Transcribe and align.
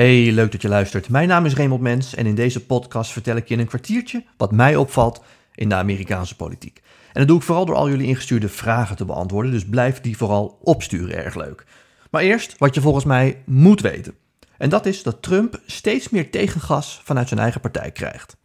Hey, 0.00 0.32
leuk 0.32 0.52
dat 0.52 0.62
je 0.62 0.68
luistert. 0.68 1.08
Mijn 1.08 1.28
naam 1.28 1.44
is 1.44 1.54
Raymond 1.54 1.80
Mens 1.80 2.14
en 2.14 2.26
in 2.26 2.34
deze 2.34 2.66
podcast 2.66 3.12
vertel 3.12 3.36
ik 3.36 3.48
je 3.48 3.54
in 3.54 3.60
een 3.60 3.66
kwartiertje 3.66 4.24
wat 4.36 4.52
mij 4.52 4.76
opvalt 4.76 5.22
in 5.54 5.68
de 5.68 5.74
Amerikaanse 5.74 6.36
politiek. 6.36 6.82
En 7.12 7.20
dat 7.20 7.26
doe 7.28 7.36
ik 7.36 7.42
vooral 7.42 7.64
door 7.64 7.74
al 7.74 7.88
jullie 7.88 8.06
ingestuurde 8.06 8.48
vragen 8.48 8.96
te 8.96 9.04
beantwoorden, 9.04 9.52
dus 9.52 9.64
blijf 9.64 10.00
die 10.00 10.16
vooral 10.16 10.58
opsturen, 10.62 11.24
erg 11.24 11.34
leuk. 11.34 11.64
Maar 12.10 12.22
eerst 12.22 12.58
wat 12.58 12.74
je 12.74 12.80
volgens 12.80 13.04
mij 13.04 13.42
moet 13.46 13.80
weten. 13.80 14.14
En 14.58 14.68
dat 14.68 14.86
is 14.86 15.02
dat 15.02 15.22
Trump 15.22 15.60
steeds 15.66 16.08
meer 16.08 16.30
tegengas 16.30 17.00
vanuit 17.04 17.28
zijn 17.28 17.40
eigen 17.40 17.60
partij 17.60 17.90
krijgt. 17.90 18.36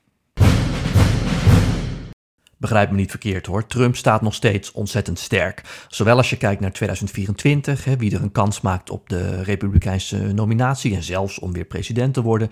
Begrijp 2.65 2.89
me 2.91 2.95
niet 2.95 3.09
verkeerd 3.09 3.45
hoor, 3.45 3.65
Trump 3.65 3.95
staat 3.95 4.21
nog 4.21 4.33
steeds 4.33 4.71
ontzettend 4.71 5.19
sterk. 5.19 5.85
Zowel 5.87 6.17
als 6.17 6.29
je 6.29 6.37
kijkt 6.37 6.61
naar 6.61 6.71
2024, 6.71 7.85
hè, 7.85 7.97
wie 7.97 8.15
er 8.15 8.21
een 8.21 8.31
kans 8.31 8.61
maakt 8.61 8.89
op 8.89 9.09
de 9.09 9.43
Republikeinse 9.43 10.17
nominatie 10.17 10.95
en 10.95 11.03
zelfs 11.03 11.39
om 11.39 11.53
weer 11.53 11.65
president 11.65 12.13
te 12.13 12.21
worden. 12.21 12.51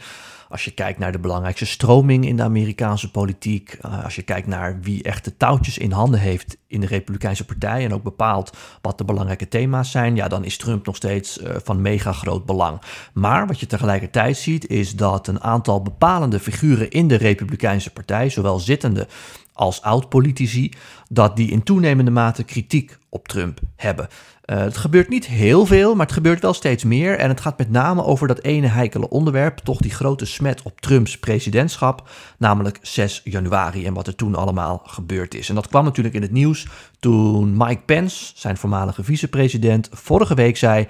Als 0.53 0.65
je 0.65 0.71
kijkt 0.71 0.99
naar 0.99 1.11
de 1.11 1.19
belangrijkste 1.19 1.65
stroming 1.65 2.25
in 2.25 2.35
de 2.35 2.43
Amerikaanse 2.43 3.11
politiek, 3.11 3.77
uh, 3.85 4.03
als 4.03 4.15
je 4.15 4.21
kijkt 4.21 4.47
naar 4.47 4.79
wie 4.81 5.03
echt 5.03 5.25
de 5.25 5.37
touwtjes 5.37 5.77
in 5.77 5.91
handen 5.91 6.19
heeft 6.19 6.57
in 6.67 6.79
de 6.79 6.87
Republikeinse 6.87 7.45
Partij 7.45 7.85
en 7.85 7.93
ook 7.93 8.03
bepaalt 8.03 8.57
wat 8.81 8.97
de 8.97 9.03
belangrijke 9.03 9.47
thema's 9.47 9.91
zijn, 9.91 10.15
ja, 10.15 10.27
dan 10.27 10.43
is 10.43 10.57
Trump 10.57 10.85
nog 10.85 10.95
steeds 10.95 11.37
uh, 11.37 11.49
van 11.63 11.81
mega 11.81 12.11
groot 12.11 12.45
belang. 12.45 12.81
Maar 13.13 13.47
wat 13.47 13.59
je 13.59 13.65
tegelijkertijd 13.65 14.37
ziet, 14.37 14.67
is 14.67 14.95
dat 14.95 15.27
een 15.27 15.41
aantal 15.41 15.81
bepalende 15.81 16.39
figuren 16.39 16.89
in 16.89 17.07
de 17.07 17.15
Republikeinse 17.15 17.89
Partij, 17.89 18.29
zowel 18.29 18.59
zittende 18.59 19.07
als 19.53 19.81
oud-politici, 19.81 20.71
dat 21.09 21.35
die 21.35 21.51
in 21.51 21.63
toenemende 21.63 22.11
mate 22.11 22.43
kritiek 22.43 22.97
op 23.13 23.27
Trump 23.27 23.59
hebben. 23.75 24.07
Uh, 24.45 24.57
het 24.57 24.77
gebeurt 24.77 25.09
niet 25.09 25.25
heel 25.25 25.65
veel, 25.65 25.95
maar 25.95 26.05
het 26.05 26.15
gebeurt 26.15 26.41
wel 26.41 26.53
steeds 26.53 26.83
meer. 26.83 27.17
En 27.17 27.29
het 27.29 27.41
gaat 27.41 27.57
met 27.57 27.69
name 27.69 28.03
over 28.03 28.27
dat 28.27 28.41
ene 28.41 28.67
heikele 28.67 29.09
onderwerp, 29.09 29.57
toch 29.57 29.77
die 29.77 29.91
grote 29.91 30.25
smet 30.25 30.61
op 30.61 30.81
Trumps 30.81 31.19
presidentschap, 31.19 32.09
namelijk 32.37 32.79
6 32.81 33.21
januari 33.23 33.85
en 33.85 33.93
wat 33.93 34.07
er 34.07 34.15
toen 34.15 34.35
allemaal 34.35 34.81
gebeurd 34.85 35.35
is. 35.35 35.49
En 35.49 35.55
dat 35.55 35.67
kwam 35.67 35.83
natuurlijk 35.83 36.15
in 36.15 36.21
het 36.21 36.31
nieuws 36.31 36.67
toen 36.99 37.57
Mike 37.57 37.81
Pence, 37.85 38.31
zijn 38.35 38.57
voormalige 38.57 39.03
vicepresident, 39.03 39.89
vorige 39.91 40.35
week 40.35 40.57
zei. 40.57 40.87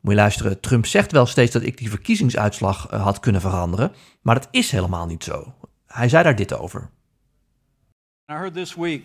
Moet 0.00 0.12
je 0.12 0.18
luisteren, 0.18 0.60
Trump 0.60 0.86
zegt 0.86 1.12
wel 1.12 1.26
steeds 1.26 1.52
dat 1.52 1.62
ik 1.62 1.78
die 1.78 1.90
verkiezingsuitslag 1.90 2.92
uh, 2.92 3.02
had 3.02 3.20
kunnen 3.20 3.40
veranderen, 3.40 3.92
maar 4.22 4.34
dat 4.34 4.48
is 4.50 4.70
helemaal 4.70 5.06
niet 5.06 5.24
zo. 5.24 5.54
Hij 5.86 6.08
zei 6.08 6.22
daar 6.22 6.36
dit 6.36 6.58
over. 6.58 6.90
I 8.30 8.34
heard 8.34 8.54
this 8.54 8.74
week 8.74 9.02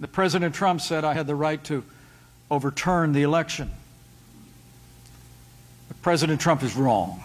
that 0.00 0.12
President 0.12 0.54
Trump 0.54 0.80
said 0.80 1.04
I 1.04 1.14
had 1.14 1.26
the 1.26 1.34
right 1.34 1.62
to 1.64 1.84
overturn 2.50 3.12
the 3.12 3.22
election. 3.22 3.70
But 5.88 6.00
President 6.02 6.40
Trump 6.40 6.62
is 6.62 6.74
wrong. 6.74 7.22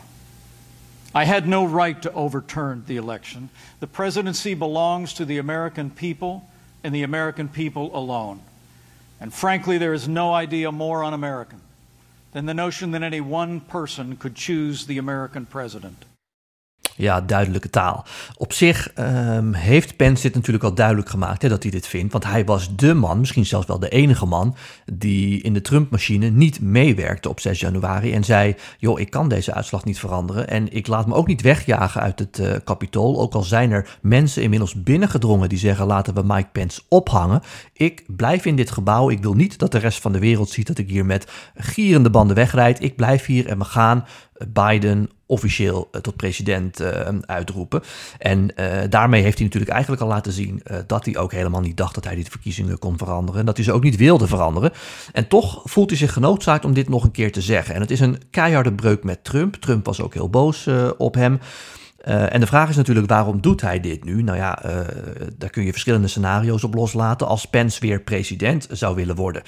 I 1.14 1.24
had 1.24 1.48
no 1.48 1.66
right 1.66 2.00
to 2.02 2.12
overturn 2.12 2.84
the 2.88 2.98
election. 2.98 3.50
The 3.80 3.88
presidency 3.88 4.54
belongs 4.54 5.14
to 5.14 5.26
the 5.26 5.38
American 5.38 5.90
people 5.90 6.48
and 6.84 6.94
the 6.94 7.04
American 7.04 7.48
people 7.48 7.98
alone. 7.98 8.42
And 9.22 9.34
frankly, 9.34 9.78
there 9.78 9.94
is 9.94 10.10
no 10.10 10.34
idea 10.34 10.72
more 10.74 11.04
un 11.04 11.14
American 11.14 11.62
than 12.34 12.46
the 12.46 12.54
notion 12.54 12.92
that 12.92 13.02
any 13.02 13.22
one 13.22 13.62
person 13.62 14.18
could 14.18 14.36
choose 14.36 14.86
the 14.86 14.98
American 14.98 15.46
president. 15.46 16.04
Ja, 16.98 17.22
duidelijke 17.22 17.70
taal. 17.70 18.06
Op 18.38 18.54
zich 18.54 18.92
um, 19.00 19.54
heeft 19.54 19.96
Pence 19.96 20.22
dit 20.22 20.34
natuurlijk 20.34 20.64
al 20.64 20.74
duidelijk 20.74 21.10
gemaakt 21.10 21.42
hè, 21.42 21.50
dat 21.50 21.64
hij 21.64 21.72
dit 21.72 21.88
vindt. 21.88 22.12
Want 22.12 22.24
hij 22.24 22.46
was 22.46 22.76
de 22.76 22.94
man, 22.94 23.20
misschien 23.20 23.46
zelfs 23.46 23.68
wel 23.68 23.80
de 23.80 23.90
enige 23.90 24.26
man, 24.26 24.56
die 24.94 25.42
in 25.42 25.54
de 25.54 25.62
Trump-machine 25.62 26.30
niet 26.30 26.62
meewerkte 26.62 27.30
op 27.30 27.40
6 27.40 27.60
januari. 27.60 28.14
En 28.14 28.24
zei: 28.24 28.56
Joh, 28.78 29.00
ik 29.00 29.10
kan 29.10 29.30
deze 29.30 29.54
uitslag 29.54 29.86
niet 29.86 30.00
veranderen. 30.00 30.48
En 30.48 30.74
ik 30.74 30.88
laat 30.88 31.08
me 31.08 31.14
ook 31.14 31.28
niet 31.28 31.42
wegjagen 31.42 32.02
uit 32.02 32.20
het 32.20 32.40
uh. 32.40 32.54
Ook 32.92 33.34
al 33.34 33.44
zijn 33.44 33.72
er 33.72 33.98
mensen 34.02 34.44
inmiddels 34.44 34.84
binnengedrongen 34.84 35.50
die 35.50 35.58
zeggen: 35.58 35.86
laten 35.86 36.14
we 36.14 36.24
Mike 36.26 36.50
Pence 36.52 36.82
ophangen. 36.90 37.42
Ik 37.74 38.04
blijf 38.08 38.46
in 38.46 38.56
dit 38.56 38.72
gebouw. 38.72 39.10
Ik 39.10 39.22
wil 39.22 39.34
niet 39.34 39.60
dat 39.60 39.72
de 39.72 39.78
rest 39.78 40.02
van 40.02 40.12
de 40.12 40.20
wereld 40.20 40.50
ziet 40.50 40.68
dat 40.68 40.78
ik 40.78 40.90
hier 40.90 41.06
met 41.06 41.28
gierende 41.56 42.10
banden 42.10 42.36
wegrijd. 42.36 42.84
Ik 42.84 42.96
blijf 42.96 43.26
hier 43.26 43.48
en 43.48 43.58
we 43.58 43.66
gaan 43.66 44.06
Biden 44.48 45.10
officieel 45.26 45.90
uh, 45.92 46.02
tot 46.02 46.16
president 46.16 46.82
uh, 46.82 47.08
uitroepen. 47.22 47.82
En 48.18 48.52
uh, 48.56 48.68
daarmee 48.90 49.22
heeft 49.22 49.38
hij 49.38 49.46
natuurlijk 49.46 49.72
eigenlijk 49.72 50.02
al 50.02 50.08
laten 50.08 50.32
zien 50.32 50.64
dat 50.88 51.06
hij 51.06 51.18
ook 51.18 51.32
helemaal 51.32 51.62
niet 51.62 51.78
dacht 51.78 51.96
dat 51.96 52.04
hij 52.04 52.16
die 52.16 52.26
verkiezingen 52.30 52.80
kon 52.80 52.98
veranderen. 52.98 53.40
En 53.40 53.46
dat 53.46 53.56
hij 53.56 53.66
ze 53.66 53.72
ook 53.72 53.84
niet 53.84 53.96
wilde 53.96 54.28
veranderen. 54.28 54.72
En 55.12 55.28
toch 55.28 55.62
voelt 55.64 55.90
hij 55.90 56.00
zich 56.00 56.14
genoodzaakt 56.14 56.66
om 56.66 56.74
dit 56.74 56.90
nog 56.90 57.04
een 57.04 57.12
keer 57.12 57.32
te 57.32 57.42
zeggen. 57.42 57.76
En 57.76 57.82
het 57.82 57.92
is 57.92 58.00
een 58.00 58.22
keiharde 58.30 58.74
breuk 58.74 59.04
met 59.04 59.24
Trump. 59.24 59.56
Trump 59.56 59.86
was 59.86 60.02
ook 60.02 60.14
heel 60.14 60.30
boos 60.30 60.70
op 60.98 61.16
hem. 61.16 61.40
En 62.06 62.40
de 62.40 62.48
vraag 62.48 62.70
is 62.70 62.76
natuurlijk, 62.76 63.08
waarom 63.08 63.42
doet 63.42 63.62
hij 63.62 63.80
dit 63.80 64.04
nu? 64.04 64.24
Nou 64.24 64.38
ja, 64.38 64.62
daar 65.38 65.50
kun 65.50 65.66
je 65.66 65.72
verschillende 65.72 66.08
scenario's 66.08 66.64
op 66.64 66.74
loslaten. 66.74 67.28
Als 67.28 67.46
Pence 67.46 67.80
weer 67.80 68.02
president 68.02 68.68
zou 68.72 68.96
willen 68.96 69.16
worden, 69.16 69.42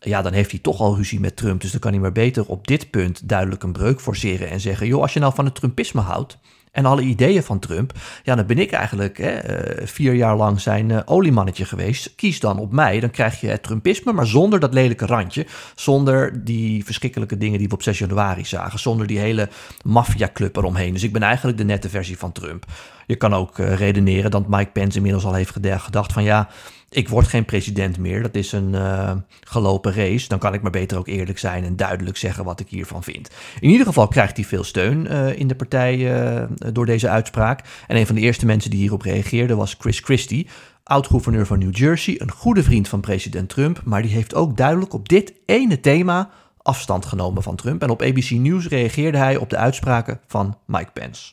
ja, 0.00 0.22
dan 0.22 0.32
heeft 0.32 0.50
hij 0.50 0.60
toch 0.60 0.80
al 0.80 0.96
ruzie 0.96 1.20
met 1.20 1.36
Trump. 1.36 1.60
Dus 1.60 1.70
dan 1.70 1.80
kan 1.80 1.92
hij 1.92 2.00
maar 2.00 2.12
beter 2.12 2.46
op 2.46 2.66
dit 2.66 2.90
punt 2.90 3.28
duidelijk 3.28 3.62
een 3.62 3.72
breuk 3.72 4.00
forceren 4.00 4.50
en 4.50 4.60
zeggen: 4.60 4.86
joh, 4.86 5.02
als 5.02 5.12
je 5.12 5.20
nou 5.20 5.34
van 5.34 5.44
het 5.44 5.54
Trumpisme 5.54 6.00
houdt. 6.00 6.38
En 6.72 6.86
alle 6.86 7.02
ideeën 7.02 7.42
van 7.42 7.58
Trump, 7.58 7.92
ja, 8.22 8.34
dan 8.34 8.46
ben 8.46 8.58
ik 8.58 8.72
eigenlijk 8.72 9.18
hè, 9.18 9.38
vier 9.86 10.14
jaar 10.14 10.36
lang 10.36 10.60
zijn 10.60 10.90
uh, 10.90 11.00
oliemannetje 11.04 11.64
geweest. 11.64 12.14
Kies 12.14 12.40
dan 12.40 12.58
op 12.58 12.72
mij, 12.72 13.00
dan 13.00 13.10
krijg 13.10 13.40
je 13.40 13.46
het 13.46 13.62
Trumpisme, 13.62 14.12
maar 14.12 14.26
zonder 14.26 14.60
dat 14.60 14.74
lelijke 14.74 15.06
randje. 15.06 15.46
Zonder 15.74 16.44
die 16.44 16.84
verschrikkelijke 16.84 17.38
dingen 17.38 17.58
die 17.58 17.68
we 17.68 17.74
op 17.74 17.82
6 17.82 17.98
januari 17.98 18.44
zagen. 18.44 18.78
Zonder 18.78 19.06
die 19.06 19.18
hele 19.18 19.48
maffiaclub 19.84 20.56
eromheen. 20.56 20.92
Dus 20.92 21.02
ik 21.02 21.12
ben 21.12 21.22
eigenlijk 21.22 21.58
de 21.58 21.64
nette 21.64 21.88
versie 21.88 22.18
van 22.18 22.32
Trump. 22.32 22.64
Je 23.06 23.16
kan 23.16 23.34
ook 23.34 23.58
uh, 23.58 23.74
redeneren 23.74 24.30
dat 24.30 24.48
Mike 24.48 24.70
Pence 24.70 24.96
inmiddels 24.96 25.24
al 25.24 25.34
heeft 25.34 25.50
gedacht 25.50 26.12
van 26.12 26.22
ja, 26.22 26.48
ik 26.96 27.08
word 27.08 27.26
geen 27.26 27.44
president 27.44 27.98
meer. 27.98 28.22
Dat 28.22 28.34
is 28.34 28.52
een 28.52 28.72
uh, 28.72 29.12
gelopen 29.40 29.94
race. 29.94 30.28
Dan 30.28 30.38
kan 30.38 30.54
ik 30.54 30.62
maar 30.62 30.70
beter 30.70 30.98
ook 30.98 31.06
eerlijk 31.06 31.38
zijn 31.38 31.64
en 31.64 31.76
duidelijk 31.76 32.16
zeggen 32.16 32.44
wat 32.44 32.60
ik 32.60 32.68
hiervan 32.68 33.02
vind. 33.02 33.30
In 33.60 33.70
ieder 33.70 33.86
geval 33.86 34.08
krijgt 34.08 34.36
hij 34.36 34.44
veel 34.44 34.64
steun 34.64 35.06
uh, 35.06 35.38
in 35.38 35.46
de 35.46 35.54
partij 35.54 35.96
uh, 35.96 36.42
door 36.72 36.86
deze 36.86 37.08
uitspraak. 37.08 37.60
En 37.86 37.96
een 37.96 38.06
van 38.06 38.14
de 38.14 38.20
eerste 38.20 38.46
mensen 38.46 38.70
die 38.70 38.80
hierop 38.80 39.02
reageerde 39.02 39.54
was 39.54 39.76
Chris 39.78 40.00
Christie, 40.00 40.48
oud-gouverneur 40.82 41.46
van 41.46 41.58
New 41.58 41.76
Jersey, 41.76 42.20
een 42.20 42.30
goede 42.30 42.62
vriend 42.62 42.88
van 42.88 43.00
president 43.00 43.48
Trump. 43.48 43.80
Maar 43.84 44.02
die 44.02 44.12
heeft 44.12 44.34
ook 44.34 44.56
duidelijk 44.56 44.92
op 44.92 45.08
dit 45.08 45.32
ene 45.46 45.80
thema 45.80 46.30
afstand 46.62 47.06
genomen 47.06 47.42
van 47.42 47.56
Trump. 47.56 47.82
En 47.82 47.90
op 47.90 48.02
ABC 48.02 48.30
News 48.30 48.68
reageerde 48.68 49.18
hij 49.18 49.36
op 49.36 49.50
de 49.50 49.56
uitspraken 49.56 50.20
van 50.26 50.58
Mike 50.66 50.90
Pence. 50.92 51.32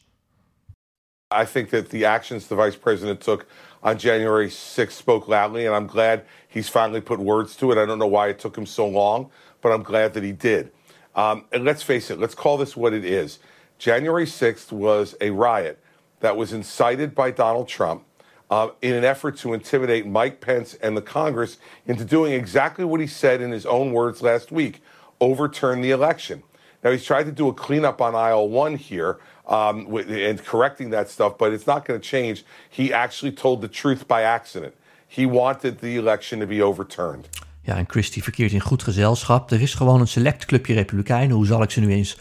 I 1.41 1.45
think 1.51 1.69
that 1.69 1.89
the 1.89 2.07
actions 2.07 2.47
the 2.47 2.55
vice 2.55 2.79
president 2.79 3.23
took 3.23 3.45
on 3.83 3.97
January 3.97 4.47
6th 4.47 4.91
spoke 4.91 5.27
loudly, 5.27 5.65
and 5.65 5.75
I'm 5.75 5.87
glad 5.87 6.25
he's 6.47 6.69
finally 6.69 7.01
put 7.01 7.19
words 7.19 7.55
to 7.57 7.71
it. 7.71 7.77
I 7.77 7.85
don't 7.85 7.99
know 7.99 8.07
why 8.07 8.29
it 8.29 8.39
took 8.39 8.57
him 8.57 8.65
so 8.65 8.87
long, 8.87 9.29
but 9.61 9.71
I'm 9.71 9.83
glad 9.83 10.13
that 10.13 10.23
he 10.23 10.31
did. 10.31 10.71
Um, 11.15 11.45
and 11.51 11.65
let's 11.65 11.83
face 11.83 12.09
it, 12.09 12.19
let's 12.19 12.33
call 12.33 12.57
this 12.57 12.75
what 12.75 12.93
it 12.93 13.05
is. 13.05 13.39
January 13.77 14.25
6th 14.25 14.71
was 14.71 15.15
a 15.19 15.31
riot 15.31 15.79
that 16.21 16.37
was 16.37 16.53
incited 16.53 17.13
by 17.13 17.31
Donald 17.31 17.67
Trump 17.67 18.05
uh, 18.49 18.69
in 18.81 18.93
an 18.93 19.03
effort 19.03 19.37
to 19.37 19.53
intimidate 19.53 20.07
Mike 20.07 20.39
Pence 20.39 20.75
and 20.75 20.95
the 20.95 21.01
Congress 21.01 21.57
into 21.85 22.05
doing 22.05 22.33
exactly 22.33 22.85
what 22.85 23.01
he 23.01 23.07
said 23.07 23.41
in 23.41 23.51
his 23.51 23.65
own 23.65 23.91
words 23.91 24.21
last 24.21 24.51
week 24.51 24.81
overturn 25.19 25.81
the 25.81 25.91
election. 25.91 26.43
Now, 26.83 26.91
he's 26.91 27.05
tried 27.05 27.25
to 27.25 27.31
do 27.31 27.47
a 27.47 27.53
cleanup 27.53 28.01
on 28.01 28.13
aisle 28.15 28.49
one 28.49 28.77
here 28.89 29.17
um, 29.47 29.87
and 30.29 30.43
correcting 30.43 30.91
that 30.91 31.09
stuff, 31.09 31.37
but 31.37 31.51
it's 31.51 31.65
not 31.65 31.85
going 31.85 32.01
to 32.01 32.07
change. 32.07 32.43
He 32.69 32.93
actually 32.93 33.33
told 33.33 33.61
the 33.61 33.69
truth 33.69 34.05
by 34.07 34.21
accident. 34.23 34.73
He 35.07 35.25
wanted 35.25 35.79
the 35.79 35.95
election 35.95 36.39
to 36.39 36.45
be 36.45 36.63
overturned. 36.63 37.29
Ja, 37.61 37.77
en 37.77 37.85
Christie 37.87 38.23
verkeert 38.23 38.51
in 38.51 38.59
goed 38.59 38.83
gezelschap. 38.83 39.51
Er 39.51 39.61
is 39.61 39.73
gewoon 39.73 39.99
een 39.99 40.07
select 40.07 40.45
clubje 40.45 40.73
Republikeinen. 40.73 41.35
Hoe 41.35 41.45
zal 41.45 41.61
ik 41.61 41.71
ze 41.71 41.79
nu 41.79 41.91
eens 41.91 42.17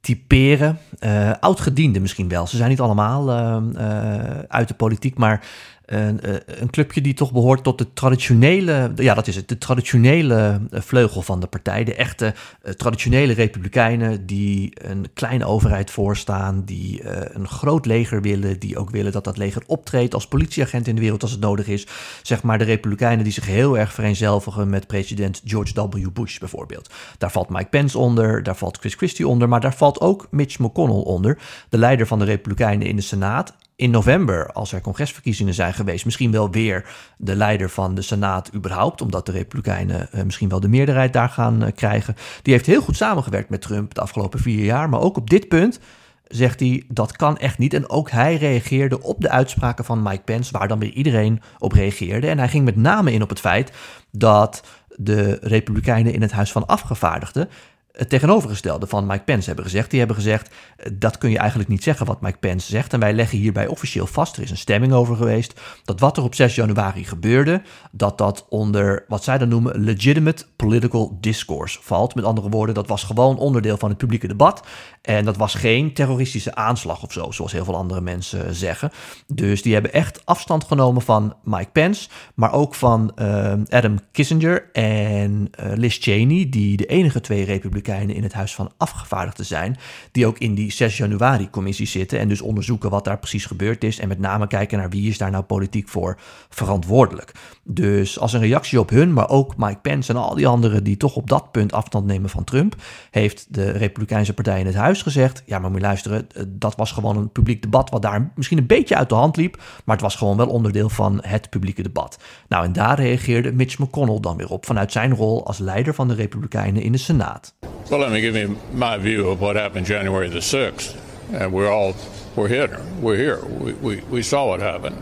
typeren? 0.00 0.78
Uh, 1.00 2.00
misschien 2.00 2.28
wel. 2.28 2.46
Ze 2.46 2.56
zijn 2.56 2.68
niet 2.68 2.80
allemaal 2.80 3.28
uh, 3.28 3.56
uh, 3.74 4.38
uit 4.48 4.68
de 4.68 4.74
politiek, 4.74 5.18
maar 5.18 5.44
een, 5.86 6.20
eh, 6.20 6.34
een, 6.46 6.70
clubje 6.70 7.00
die 7.00 7.14
toch 7.14 7.32
behoort 7.32 7.62
tot 7.62 7.78
de 7.78 7.92
traditionele, 7.92 8.92
ja 8.96 9.14
dat 9.14 9.26
is 9.26 9.36
het, 9.36 9.48
de 9.48 9.58
traditionele 9.58 10.60
eh, 10.70 10.80
vleugel 10.80 11.22
van 11.22 11.40
de 11.40 11.46
partij. 11.46 11.84
De 11.84 11.94
echte 11.94 12.34
uh, 12.64 12.72
traditionele 12.72 13.32
republikeinen 13.32 14.26
die 14.26 14.72
een 14.74 15.06
kleine 15.14 15.44
overheid 15.44 15.90
voorstaan, 15.90 16.64
die 16.64 17.00
een 17.34 17.48
groot 17.48 17.86
leger 17.86 18.22
willen, 18.22 18.58
die 18.58 18.78
ook 18.78 18.90
willen 18.90 19.12
dat 19.12 19.24
dat 19.24 19.36
leger 19.36 19.62
optreedt 19.66 20.14
als 20.14 20.26
politieagent 20.26 20.86
in 20.88 20.94
de 20.94 21.00
wereld 21.00 21.22
als 21.22 21.30
het 21.30 21.40
nodig 21.40 21.66
is. 21.66 21.86
Zeg 22.22 22.42
maar 22.42 22.58
de 22.58 22.64
republikeinen 22.64 23.24
die 23.24 23.32
zich 23.32 23.46
heel 23.46 23.78
erg 23.78 23.92
vereenzelvigen 23.92 24.70
met 24.70 24.86
president 24.86 25.40
George 25.44 25.88
W. 25.88 26.08
Bush 26.12 26.38
bijvoorbeeld. 26.38 26.90
Daar 27.18 27.30
valt 27.30 27.48
Mike 27.48 27.68
Pence 27.68 27.98
onder, 27.98 28.42
daar 28.42 28.56
valt 28.56 28.78
Chris 28.78 28.94
Christie 28.94 29.28
onder, 29.28 29.48
maar 29.48 29.60
daar 29.60 29.74
valt 29.74 30.00
ook 30.00 30.26
Mitch 30.30 30.58
McConnell 30.58 31.02
onder, 31.02 31.38
de 31.68 31.78
leider 31.78 32.06
van 32.06 32.18
de 32.18 32.24
republikeinen 32.24 32.86
in 32.86 32.96
de 32.96 33.02
Senaat 33.02 33.54
in 33.76 33.90
november, 33.90 34.52
als 34.52 34.72
er 34.72 34.80
congresverkiezingen 34.80 35.54
zijn 35.54 35.74
geweest, 35.74 36.04
misschien 36.04 36.30
wel 36.30 36.50
weer 36.50 36.84
de 37.16 37.36
leider 37.36 37.70
van 37.70 37.94
de 37.94 38.02
Senaat 38.02 38.50
überhaupt, 38.54 39.00
omdat 39.00 39.26
de 39.26 39.32
Republikeinen 39.32 40.08
uh, 40.14 40.22
misschien 40.22 40.48
wel 40.48 40.60
de 40.60 40.68
meerderheid 40.68 41.12
daar 41.12 41.28
gaan 41.28 41.62
uh, 41.62 41.68
krijgen. 41.74 42.16
Die 42.42 42.52
heeft 42.52 42.66
heel 42.66 42.82
goed 42.82 42.96
samengewerkt 42.96 43.50
met 43.50 43.60
Trump 43.60 43.94
de 43.94 44.00
afgelopen 44.00 44.40
vier 44.40 44.64
jaar, 44.64 44.88
maar 44.88 45.00
ook 45.00 45.16
op 45.16 45.30
dit 45.30 45.48
punt 45.48 45.80
zegt 46.26 46.60
hij 46.60 46.84
dat 46.88 47.16
kan 47.16 47.38
echt 47.38 47.58
niet. 47.58 47.74
En 47.74 47.90
ook 47.90 48.10
hij 48.10 48.36
reageerde 48.36 49.02
op 49.02 49.20
de 49.20 49.30
uitspraken 49.30 49.84
van 49.84 50.02
Mike 50.02 50.22
Pence, 50.22 50.52
waar 50.52 50.68
dan 50.68 50.78
weer 50.78 50.92
iedereen 50.92 51.40
op 51.58 51.72
reageerde. 51.72 52.28
En 52.28 52.38
hij 52.38 52.48
ging 52.48 52.64
met 52.64 52.76
name 52.76 53.12
in 53.12 53.22
op 53.22 53.28
het 53.28 53.40
feit 53.40 53.72
dat 54.10 54.62
de 54.96 55.38
Republikeinen 55.40 56.12
in 56.12 56.22
het 56.22 56.32
Huis 56.32 56.52
van 56.52 56.66
Afgevaardigden 56.66 57.48
het 57.92 58.08
tegenovergestelde 58.08 58.86
van 58.86 59.06
Mike 59.06 59.24
Pence 59.24 59.46
hebben 59.46 59.64
gezegd. 59.64 59.90
Die 59.90 59.98
hebben 59.98 60.16
gezegd, 60.16 60.54
eh, 60.76 60.92
dat 60.92 61.18
kun 61.18 61.30
je 61.30 61.38
eigenlijk 61.38 61.68
niet 61.68 61.82
zeggen 61.82 62.06
wat 62.06 62.20
Mike 62.20 62.38
Pence 62.38 62.66
zegt. 62.66 62.92
En 62.92 63.00
wij 63.00 63.12
leggen 63.12 63.38
hierbij 63.38 63.66
officieel 63.66 64.06
vast, 64.06 64.36
er 64.36 64.42
is 64.42 64.50
een 64.50 64.56
stemming 64.56 64.92
over 64.92 65.16
geweest, 65.16 65.60
dat 65.84 66.00
wat 66.00 66.16
er 66.16 66.22
op 66.22 66.34
6 66.34 66.54
januari 66.54 67.04
gebeurde, 67.04 67.62
dat 67.90 68.18
dat 68.18 68.46
onder 68.48 69.04
wat 69.08 69.24
zij 69.24 69.38
dan 69.38 69.48
noemen 69.48 69.80
legitimate 69.80 70.44
political 70.56 71.18
discourse 71.20 71.78
valt. 71.82 72.14
Met 72.14 72.24
andere 72.24 72.48
woorden, 72.48 72.74
dat 72.74 72.88
was 72.88 73.04
gewoon 73.04 73.38
onderdeel 73.38 73.76
van 73.76 73.88
het 73.88 73.98
publieke 73.98 74.28
debat. 74.28 74.66
En 75.02 75.24
dat 75.24 75.36
was 75.36 75.54
geen 75.54 75.92
terroristische 75.92 76.54
aanslag 76.54 77.02
of 77.02 77.12
zo, 77.12 77.30
zoals 77.30 77.52
heel 77.52 77.64
veel 77.64 77.76
andere 77.76 78.00
mensen 78.00 78.54
zeggen. 78.54 78.90
Dus 79.26 79.62
die 79.62 79.72
hebben 79.72 79.92
echt 79.92 80.26
afstand 80.26 80.64
genomen 80.64 81.02
van 81.02 81.34
Mike 81.44 81.70
Pence, 81.72 82.08
maar 82.34 82.52
ook 82.52 82.74
van 82.74 83.12
uh, 83.16 83.52
Adam 83.68 83.98
Kissinger 84.12 84.70
en 84.72 85.50
uh, 85.60 85.72
Liz 85.74 85.98
Cheney, 86.00 86.46
die 86.50 86.76
de 86.76 86.86
enige 86.86 87.20
twee 87.20 87.44
republikeinen 87.44 88.14
in 88.14 88.22
het 88.22 88.32
Huis 88.32 88.54
van 88.54 88.72
Afgevaardigden 88.76 89.44
zijn, 89.44 89.76
die 90.12 90.26
ook 90.26 90.38
in 90.38 90.54
die 90.54 90.72
6 90.72 90.96
januari-commissie 90.96 91.86
zitten 91.86 92.18
en 92.18 92.28
dus 92.28 92.40
onderzoeken 92.40 92.90
wat 92.90 93.04
daar 93.04 93.18
precies 93.18 93.46
gebeurd 93.46 93.84
is 93.84 93.98
en 93.98 94.08
met 94.08 94.18
name 94.18 94.46
kijken 94.46 94.78
naar 94.78 94.90
wie 94.90 95.08
is 95.08 95.18
daar 95.18 95.30
nou 95.30 95.44
politiek 95.44 95.88
voor 95.88 96.18
verantwoordelijk. 96.48 97.32
Dus 97.64 98.18
als 98.18 98.32
een 98.32 98.40
reactie 98.40 98.80
op 98.80 98.90
hun, 98.90 99.12
maar 99.12 99.28
ook 99.28 99.56
Mike 99.56 99.80
Pence 99.82 100.12
en 100.12 100.18
al 100.18 100.34
die 100.34 100.46
anderen 100.46 100.84
die 100.84 100.96
toch 100.96 101.16
op 101.16 101.28
dat 101.28 101.50
punt 101.52 101.72
afstand 101.72 102.06
nemen 102.06 102.30
van 102.30 102.44
Trump, 102.44 102.76
heeft 103.10 103.46
de 103.54 103.70
Republikeinse 103.70 104.34
Partij 104.34 104.60
in 104.60 104.66
het 104.66 104.74
Huis 104.74 104.90
gezegd: 105.00 105.42
ja, 105.46 105.58
maar 105.58 105.70
moet 105.70 105.80
je 105.80 105.86
luisteren, 105.86 106.26
eh, 106.34 106.42
dat 106.48 106.76
was 106.76 106.92
gewoon 106.92 107.16
een 107.16 107.30
publiek 107.30 107.62
debat 107.62 107.90
wat 107.90 108.02
daar 108.02 108.32
misschien 108.34 108.58
een 108.58 108.66
beetje 108.66 108.96
uit 108.96 109.08
de 109.08 109.14
hand 109.14 109.36
liep, 109.36 109.56
maar 109.84 109.96
het 109.96 110.04
was 110.04 110.16
gewoon 110.16 110.36
wel 110.36 110.48
onderdeel 110.48 110.88
van 110.88 111.18
het 111.26 111.50
publieke 111.50 111.82
debat. 111.82 112.18
Nou, 112.48 112.64
en 112.64 112.72
daar 112.72 113.00
reageerde 113.00 113.52
Mitch 113.52 113.78
McConnell 113.78 114.20
dan 114.20 114.36
weer 114.36 114.50
op 114.50 114.66
vanuit 114.66 114.92
zijn 114.92 115.14
rol 115.14 115.46
als 115.46 115.58
leider 115.58 115.94
van 115.94 116.08
de 116.08 116.14
Republikeinen 116.14 116.82
in 116.82 116.92
de 116.92 116.98
Senaat. 116.98 117.54
Well, 117.88 117.98
let 117.98 118.10
me 118.10 118.20
give 118.20 118.38
you 118.38 118.56
my 118.70 119.00
view 119.00 119.28
of 119.28 119.38
what 119.38 119.54
happened 119.54 119.86
January 119.86 120.28
the 120.28 120.56
6th. 120.56 120.96
And 121.40 121.50
we're 121.52 121.70
all 121.70 121.94
we're 122.34 122.48
here. 122.48 122.78
We're 123.00 123.16
here. 123.16 123.40
We, 123.58 123.74
we, 123.80 124.02
we 124.10 124.22
saw 124.22 124.46
what 124.46 124.60
happened. 124.60 124.96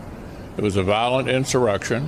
It 0.57 0.63
was 0.63 0.75
a 0.75 0.83
violent 0.83 1.29
insurrection 1.29 2.07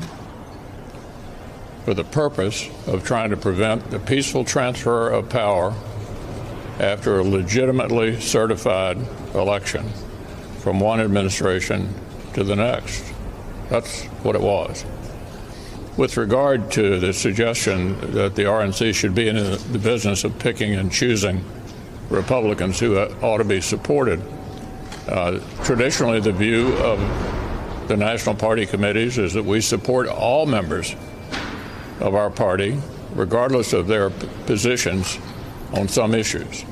for 1.85 1.93
the 1.93 2.03
purpose 2.03 2.69
of 2.87 3.03
trying 3.03 3.29
to 3.29 3.37
prevent 3.37 3.89
the 3.91 3.99
peaceful 3.99 4.43
transfer 4.43 5.09
of 5.09 5.29
power 5.29 5.73
after 6.79 7.19
a 7.19 7.23
legitimately 7.23 8.19
certified 8.19 8.97
election 9.35 9.87
from 10.59 10.79
one 10.79 10.99
administration 10.99 11.93
to 12.33 12.43
the 12.43 12.55
next. 12.55 13.13
That's 13.69 14.05
what 14.23 14.35
it 14.35 14.41
was. 14.41 14.85
With 15.97 16.17
regard 16.17 16.71
to 16.71 16.99
the 16.99 17.13
suggestion 17.13 17.99
that 18.13 18.35
the 18.35 18.43
RNC 18.43 18.95
should 18.95 19.13
be 19.13 19.27
in 19.27 19.35
the 19.35 19.79
business 19.81 20.23
of 20.23 20.37
picking 20.39 20.73
and 20.73 20.91
choosing 20.91 21.43
Republicans 22.09 22.79
who 22.79 22.97
ought 22.97 23.37
to 23.37 23.43
be 23.43 23.61
supported, 23.61 24.21
uh, 25.07 25.39
traditionally 25.63 26.19
the 26.19 26.31
view 26.31 26.73
of 26.77 26.99
the 27.87 27.97
National 27.97 28.33
Party 28.33 28.65
committees 28.65 29.17
is 29.17 29.33
that 29.33 29.43
we 29.43 29.61
support 29.61 30.07
all 30.07 30.45
members 30.45 30.95
of 31.99 32.15
our 32.15 32.29
party, 32.29 32.79
regardless 33.13 33.73
of 33.73 33.87
their 33.87 34.09
positions 34.09 35.19
on 35.73 35.87
some 35.87 36.17
issues. 36.17 36.65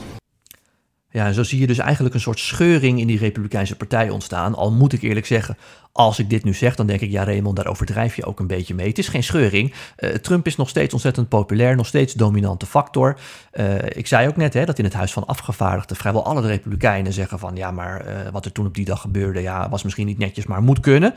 Ja, 1.09 1.25
en 1.25 1.33
zo 1.33 1.43
zie 1.43 1.59
je 1.59 1.67
dus 1.67 1.77
eigenlijk 1.77 2.15
een 2.15 2.21
soort 2.21 2.39
scheuring 2.39 2.99
in 2.99 3.07
die 3.07 3.17
Republikeinse 3.17 3.75
Partij 3.75 4.09
ontstaan. 4.09 4.55
Al 4.55 4.71
moet 4.71 4.93
ik 4.93 5.01
eerlijk 5.01 5.25
zeggen, 5.25 5.57
als 5.91 6.19
ik 6.19 6.29
dit 6.29 6.43
nu 6.43 6.53
zeg, 6.53 6.75
dan 6.75 6.87
denk 6.87 7.01
ik, 7.01 7.11
ja 7.11 7.23
Raymond, 7.23 7.55
daar 7.55 7.67
overdrijf 7.67 8.15
je 8.15 8.25
ook 8.25 8.39
een 8.39 8.47
beetje 8.47 8.73
mee. 8.73 8.87
Het 8.87 8.97
is 8.97 9.07
geen 9.07 9.23
scheuring. 9.23 9.73
Uh, 9.99 10.09
Trump 10.09 10.47
is 10.47 10.55
nog 10.55 10.69
steeds 10.69 10.93
ontzettend 10.93 11.29
populair, 11.29 11.75
nog 11.75 11.87
steeds 11.87 12.13
dominante 12.13 12.65
factor. 12.65 13.17
Uh, 13.53 13.75
ik 13.75 14.07
zei 14.07 14.27
ook 14.27 14.35
net 14.35 14.53
hè, 14.53 14.65
dat 14.65 14.77
in 14.77 14.83
het 14.83 14.93
Huis 14.93 15.13
van 15.13 15.25
Afgevaardigden 15.25 15.95
vrijwel 15.95 16.25
alle 16.25 16.41
Republikeinen 16.41 17.13
zeggen 17.13 17.39
van, 17.39 17.55
ja, 17.55 17.71
maar 17.71 18.07
uh, 18.07 18.13
wat 18.31 18.45
er 18.45 18.51
toen 18.51 18.65
op 18.65 18.75
die 18.75 18.85
dag 18.85 19.01
gebeurde, 19.01 19.41
ja, 19.41 19.69
was 19.69 19.83
misschien 19.83 20.05
niet 20.05 20.17
netjes, 20.17 20.45
maar 20.45 20.61
moet 20.61 20.79
kunnen. 20.79 21.13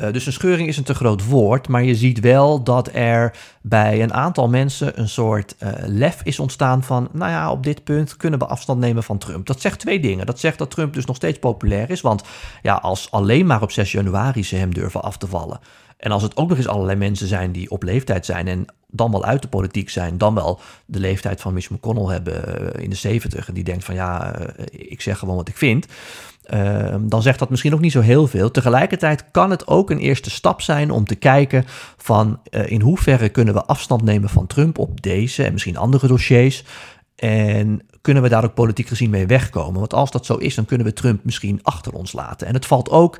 Uh, 0.00 0.12
dus 0.12 0.26
een 0.26 0.32
scheuring 0.32 0.68
is 0.68 0.76
een 0.76 0.84
te 0.84 0.94
groot 0.94 1.24
woord, 1.24 1.68
maar 1.68 1.84
je 1.84 1.94
ziet 1.94 2.20
wel 2.20 2.62
dat 2.62 2.90
er 2.92 3.36
bij 3.62 4.02
een 4.02 4.14
aantal 4.14 4.48
mensen 4.48 5.00
een 5.00 5.08
soort 5.08 5.56
uh, 5.62 5.68
lef 5.86 6.20
is 6.22 6.38
ontstaan 6.38 6.82
van, 6.82 7.08
nou 7.12 7.30
ja, 7.30 7.50
op 7.50 7.62
dit 7.62 7.84
punt 7.84 8.16
kunnen 8.16 8.38
we 8.38 8.46
afstand 8.46 8.80
nemen 8.80 9.02
van 9.02 9.18
Trump. 9.18 9.46
Dat 9.46 9.60
zegt 9.60 9.78
twee 9.78 10.00
dingen. 10.00 10.26
Dat 10.26 10.38
zegt 10.38 10.58
dat 10.58 10.70
Trump 10.70 10.94
dus 10.94 11.04
nog 11.04 11.16
steeds 11.16 11.38
populair 11.38 11.90
is, 11.90 12.00
want 12.00 12.22
ja, 12.62 12.74
als 12.74 13.10
alleen 13.10 13.46
maar 13.46 13.62
op 13.62 13.70
6 13.70 13.92
januari 13.92 14.44
ze 14.44 14.56
hem 14.56 14.74
durven 14.74 15.02
af 15.02 15.16
te 15.16 15.26
vallen. 15.26 15.60
En 15.96 16.10
als 16.10 16.22
het 16.22 16.36
ook 16.36 16.48
nog 16.48 16.58
eens 16.58 16.68
allerlei 16.68 16.98
mensen 16.98 17.26
zijn 17.26 17.52
die 17.52 17.70
op 17.70 17.82
leeftijd 17.82 18.26
zijn 18.26 18.48
en 18.48 18.66
dan 18.86 19.10
wel 19.10 19.24
uit 19.24 19.42
de 19.42 19.48
politiek 19.48 19.90
zijn, 19.90 20.18
dan 20.18 20.34
wel 20.34 20.60
de 20.86 21.00
leeftijd 21.00 21.40
van 21.40 21.54
Mitch 21.54 21.70
McConnell 21.70 22.12
hebben 22.12 22.72
in 22.74 22.90
de 22.90 22.96
70 22.96 23.48
en 23.48 23.54
die 23.54 23.64
denkt 23.64 23.84
van 23.84 23.94
ja, 23.94 24.36
ik 24.70 25.00
zeg 25.00 25.18
gewoon 25.18 25.36
wat 25.36 25.48
ik 25.48 25.56
vind. 25.56 25.86
Uh, 26.54 26.94
dan 27.00 27.22
zegt 27.22 27.38
dat 27.38 27.50
misschien 27.50 27.74
ook 27.74 27.80
niet 27.80 27.92
zo 27.92 28.00
heel 28.00 28.26
veel. 28.26 28.50
Tegelijkertijd 28.50 29.24
kan 29.30 29.50
het 29.50 29.66
ook 29.66 29.90
een 29.90 29.98
eerste 29.98 30.30
stap 30.30 30.62
zijn 30.62 30.90
om 30.90 31.04
te 31.04 31.14
kijken 31.14 31.64
van 31.96 32.40
uh, 32.50 32.70
in 32.70 32.80
hoeverre 32.80 33.28
kunnen 33.28 33.54
we 33.54 33.64
afstand 33.64 34.02
nemen 34.02 34.28
van 34.28 34.46
Trump 34.46 34.78
op 34.78 35.02
deze 35.02 35.44
en 35.44 35.52
misschien 35.52 35.76
andere 35.76 36.06
dossiers. 36.06 36.64
En 37.16 37.80
kunnen 38.00 38.22
we 38.22 38.28
daar 38.28 38.44
ook 38.44 38.54
politiek 38.54 38.88
gezien 38.88 39.10
mee 39.10 39.26
wegkomen? 39.26 39.78
Want 39.78 39.94
als 39.94 40.10
dat 40.10 40.26
zo 40.26 40.36
is, 40.36 40.54
dan 40.54 40.64
kunnen 40.64 40.86
we 40.86 40.92
Trump 40.92 41.24
misschien 41.24 41.60
achter 41.62 41.92
ons 41.92 42.12
laten. 42.12 42.46
En 42.46 42.54
het 42.54 42.66
valt 42.66 42.90
ook 42.90 43.18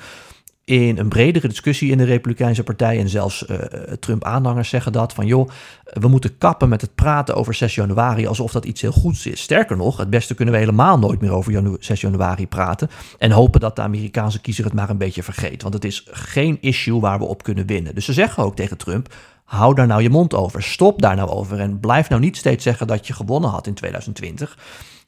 in 0.68 0.98
een 0.98 1.08
bredere 1.08 1.48
discussie 1.48 1.90
in 1.90 1.98
de 1.98 2.04
Republikeinse 2.04 2.62
Partij. 2.62 2.98
En 2.98 3.08
zelfs 3.08 3.46
uh, 3.50 3.56
Trump-aanhangers 4.00 4.68
zeggen 4.68 4.92
dat. 4.92 5.12
Van 5.12 5.26
joh, 5.26 5.48
we 5.84 6.08
moeten 6.08 6.38
kappen 6.38 6.68
met 6.68 6.80
het 6.80 6.94
praten 6.94 7.34
over 7.34 7.54
6 7.54 7.74
januari 7.74 8.26
alsof 8.26 8.52
dat 8.52 8.64
iets 8.64 8.80
heel 8.80 8.92
goeds 8.92 9.26
is. 9.26 9.40
Sterker 9.40 9.76
nog, 9.76 9.96
het 9.96 10.10
beste 10.10 10.34
kunnen 10.34 10.54
we 10.54 10.60
helemaal 10.60 10.98
nooit 10.98 11.20
meer 11.20 11.32
over 11.32 11.52
janu 11.52 11.76
6 11.80 12.00
januari 12.00 12.46
praten. 12.46 12.90
En 13.18 13.30
hopen 13.30 13.60
dat 13.60 13.76
de 13.76 13.82
Amerikaanse 13.82 14.40
kiezer 14.40 14.64
het 14.64 14.72
maar 14.72 14.90
een 14.90 14.98
beetje 14.98 15.22
vergeet. 15.22 15.62
Want 15.62 15.75
het 15.75 15.84
is 15.84 16.06
geen 16.10 16.58
issue 16.60 17.00
waar 17.00 17.18
we 17.18 17.25
op 17.25 17.42
kunnen 17.42 17.66
winnen. 17.66 17.94
Dus 17.94 18.04
ze 18.04 18.12
zeggen 18.12 18.44
ook 18.44 18.56
tegen 18.56 18.76
Trump. 18.76 19.14
Hou 19.44 19.75
daar 19.75 19.87
nou 19.87 20.02
je 20.02 20.10
mond 20.10 20.34
over. 20.34 20.62
Stop 20.62 21.02
daar 21.02 21.16
nou 21.16 21.30
over. 21.30 21.60
En 21.60 21.80
blijf 21.80 22.08
nou 22.08 22.20
niet 22.20 22.37
steeds 22.37 22.64
zeggen 22.64 22.87
dat 22.87 23.06
je 23.06 23.12
gewonnen 23.12 23.50
had 23.50 23.66
in 23.66 23.75
2020. 23.75 24.56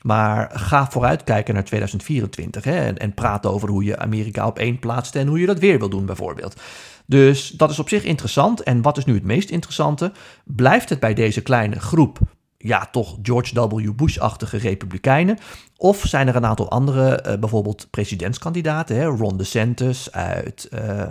Maar 0.03 0.51
ga 0.53 0.91
vooruitkijken 0.91 1.55
naar 1.55 1.65
2024 1.65 2.65
hè, 2.65 2.77
en, 2.77 2.99
en 2.99 3.15
praat 3.15 3.47
over 3.47 3.69
hoe 3.69 3.85
je 3.85 3.99
Amerika 3.99 4.47
op 4.47 4.59
één 4.59 4.79
plaatst 4.79 5.15
en 5.15 5.27
hoe 5.27 5.41
je 5.41 5.47
dat 5.47 5.59
weer 5.59 5.79
wil 5.79 5.89
doen 5.89 6.07
bijvoorbeeld. 6.07 6.61
Dus 7.07 7.49
dat 7.51 7.71
is 7.71 7.79
op 7.79 7.89
zich 7.89 8.05
interessant. 8.05 8.63
En 8.63 8.83
wat 8.83 8.97
is 8.97 9.05
nu 9.05 9.15
het 9.15 9.25
meest 9.25 9.51
interessante? 9.51 10.13
Blijft 10.45 10.89
het 10.89 11.01
bij 11.01 11.15
deze 11.15 11.43
kleine 11.43 11.81
groep 11.81 12.19
ja, 12.63 12.89
toch 12.93 13.17
George 13.23 13.69
W. 13.69 13.93
Bush-achtige 13.97 14.57
republikeinen? 14.57 15.39
Of 15.77 16.03
zijn 16.07 16.29
er 16.29 16.37
een 16.37 16.47
aantal 16.47 16.71
andere, 16.71 17.25
uh, 17.27 17.35
bijvoorbeeld 17.39 17.87
presidentskandidaten, 17.91 18.97
hè? 18.97 19.05
Ron 19.05 19.37
DeSantis 19.37 20.13
uit 20.13 20.69
uh, 20.75 21.03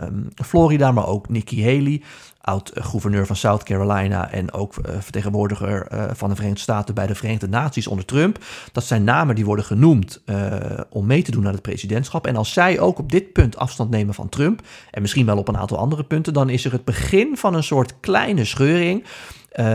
Florida, 0.46 0.92
maar 0.92 1.08
ook 1.08 1.30
Nikki 1.30 1.64
Haley, 1.64 2.02
oud-gouverneur 2.42 3.26
van 3.26 3.36
South 3.36 3.64
Carolina 3.64 4.32
en 4.32 4.54
ook 4.54 4.76
uh, 4.78 4.96
vertegenwoordiger 5.00 5.88
van 6.14 6.30
de 6.30 6.36
Verenigde 6.36 6.62
Staten 6.62 6.96
bij 6.96 7.08
de 7.08 7.16
Verenigde 7.16 7.48
Naties 7.48 7.88
onder 7.88 8.06
Trump. 8.06 8.38
Dat 8.72 8.84
zijn 8.84 9.04
namen 9.04 9.36
die 9.36 9.46
worden 9.46 9.66
genoemd 9.66 10.24
om 10.90 11.06
mee 11.06 11.22
te 11.22 11.32
doen 11.32 11.48
aan 11.48 11.54
het 11.54 11.62
presidentschap. 11.62 12.28
En 12.28 12.36
als 12.36 12.54
zij 12.54 12.80
ook 12.80 13.00
op 13.00 13.12
dit 13.12 13.34
punt 13.34 13.58
afstand 13.58 13.90
nemen 13.90 14.14
van 14.14 14.30
Trump, 14.30 14.62
en 14.92 15.02
misschien 15.02 15.26
wel 15.26 15.38
op 15.38 15.48
een 15.48 15.58
aantal 15.58 15.78
andere 15.78 16.04
punten, 16.04 16.34
dan 16.34 16.50
is 16.50 16.66
er 16.66 16.72
het 16.72 16.86
begin 16.86 17.38
van 17.38 17.54
een 17.54 17.64
soort 17.64 18.00
kleine 18.00 18.46
scheuring. 18.46 19.04
Uh, 19.60 19.66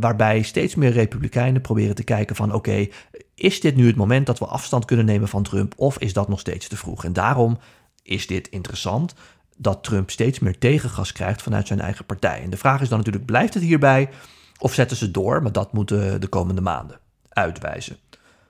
waarbij 0.00 0.42
steeds 0.42 0.74
meer 0.74 0.90
republikeinen 0.90 1.60
proberen 1.60 1.94
te 1.94 2.04
kijken 2.04 2.36
van 2.36 2.52
oké, 2.52 2.88
is 3.34 3.60
dit 3.60 3.76
nu 3.76 3.86
het 3.86 3.96
moment 3.96 4.26
dat 4.26 4.38
we 4.38 4.44
afstand 4.44 4.84
kunnen 4.84 5.06
nemen 5.06 5.28
van 5.28 5.42
Trump 5.42 5.72
of 5.76 5.98
is 5.98 6.12
dat 6.12 6.28
nog 6.28 6.40
steeds 6.40 6.68
te 6.68 6.76
vroeg? 6.76 7.04
En 7.04 7.12
daarom 7.12 7.58
is 8.02 8.26
dit 8.26 8.48
interessant 8.48 9.14
dat 9.56 9.84
Trump 9.84 10.10
steeds 10.10 10.38
meer 10.38 10.58
tegengas 10.58 11.12
krijgt 11.12 11.42
vanuit 11.42 11.66
zijn 11.66 11.80
eigen 11.80 12.04
partij. 12.04 12.42
En 12.42 12.50
de 12.50 12.56
vraag 12.56 12.80
is 12.80 12.88
dan 12.88 12.98
natuurlijk, 12.98 13.26
blijft 13.26 13.54
het 13.54 13.62
hierbij 13.62 14.08
of 14.58 14.74
zetten 14.74 14.96
ze 14.96 15.10
door? 15.10 15.42
Maar 15.42 15.52
dat 15.52 15.72
moeten 15.72 16.20
de 16.20 16.28
komende 16.28 16.60
maanden 16.60 16.98
uitwijzen. 17.28 17.96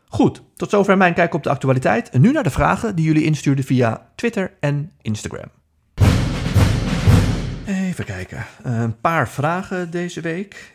Goed, 0.09 0.43
tot 0.57 0.71
zover 0.71 0.97
mijn 0.97 1.15
kijk 1.15 1.35
op 1.35 1.43
de 1.43 1.51
actualiteit. 1.51 2.11
En 2.11 2.21
nu 2.21 2.33
naar 2.33 2.43
de 2.43 2.51
vragen 2.51 2.95
die 2.95 3.05
jullie 3.05 3.25
instuurden 3.25 3.65
via 3.65 4.09
Twitter 4.15 4.53
en 4.61 4.93
Instagram 5.03 5.51
Even 7.99 8.15
kijken. 8.15 8.47
een 8.63 9.01
paar 9.01 9.29
vragen 9.29 9.91
deze 9.91 10.21
week. 10.21 10.73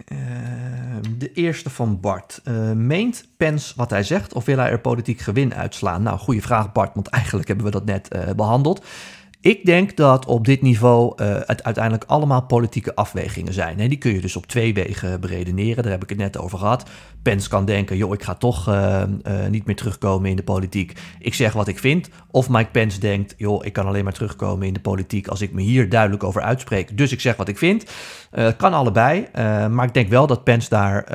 de 1.17 1.31
eerste 1.33 1.69
van 1.69 1.99
Bart. 1.99 2.41
meent 2.75 3.25
Pence 3.37 3.73
wat 3.75 3.89
hij 3.89 4.03
zegt 4.03 4.33
of 4.33 4.45
wil 4.45 4.57
hij 4.57 4.69
er 4.69 4.79
politiek 4.79 5.19
gewin 5.19 5.55
uitslaan? 5.55 6.03
Nou, 6.03 6.17
goede 6.17 6.41
vraag 6.41 6.71
Bart, 6.71 6.93
want 6.93 7.07
eigenlijk 7.07 7.47
hebben 7.47 7.65
we 7.65 7.71
dat 7.71 7.85
net 7.85 8.35
behandeld. 8.35 8.85
Ik 9.41 9.65
denk 9.65 9.97
dat 9.97 10.25
op 10.25 10.45
dit 10.45 10.61
niveau 10.61 11.13
uh, 11.23 11.35
het 11.45 11.63
uiteindelijk 11.63 12.03
allemaal 12.07 12.41
politieke 12.41 12.95
afwegingen 12.95 13.53
zijn. 13.53 13.79
En 13.79 13.89
die 13.89 13.97
kun 13.97 14.13
je 14.13 14.21
dus 14.21 14.35
op 14.35 14.45
twee 14.45 14.73
wegen 14.73 15.21
beredeneren. 15.21 15.83
Daar 15.83 15.91
heb 15.91 16.03
ik 16.03 16.09
het 16.09 16.17
net 16.17 16.37
over 16.37 16.57
gehad. 16.57 16.89
Pence 17.21 17.49
kan 17.49 17.65
denken, 17.65 17.97
joh, 17.97 18.13
ik 18.13 18.23
ga 18.23 18.35
toch 18.35 18.69
uh, 18.69 19.01
uh, 19.27 19.47
niet 19.49 19.65
meer 19.65 19.75
terugkomen 19.75 20.29
in 20.29 20.35
de 20.35 20.43
politiek. 20.43 20.99
Ik 21.19 21.33
zeg 21.33 21.53
wat 21.53 21.67
ik 21.67 21.79
vind. 21.79 22.09
Of 22.31 22.49
Mike 22.49 22.69
Pence 22.71 22.99
denkt, 22.99 23.33
joh, 23.37 23.65
ik 23.65 23.73
kan 23.73 23.85
alleen 23.85 24.03
maar 24.03 24.13
terugkomen 24.13 24.67
in 24.67 24.73
de 24.73 24.79
politiek 24.79 25.27
als 25.27 25.41
ik 25.41 25.53
me 25.53 25.61
hier 25.61 25.89
duidelijk 25.89 26.23
over 26.23 26.41
uitspreek. 26.41 26.97
Dus 26.97 27.11
ik 27.11 27.19
zeg 27.19 27.35
wat 27.35 27.47
ik 27.47 27.57
vind. 27.57 27.85
Kan 28.57 28.73
allebei. 28.73 29.27
maar 29.69 29.85
ik 29.85 29.93
denk 29.93 30.09
wel 30.09 30.27
dat 30.27 30.43
Pence 30.43 30.69
daar 30.69 31.11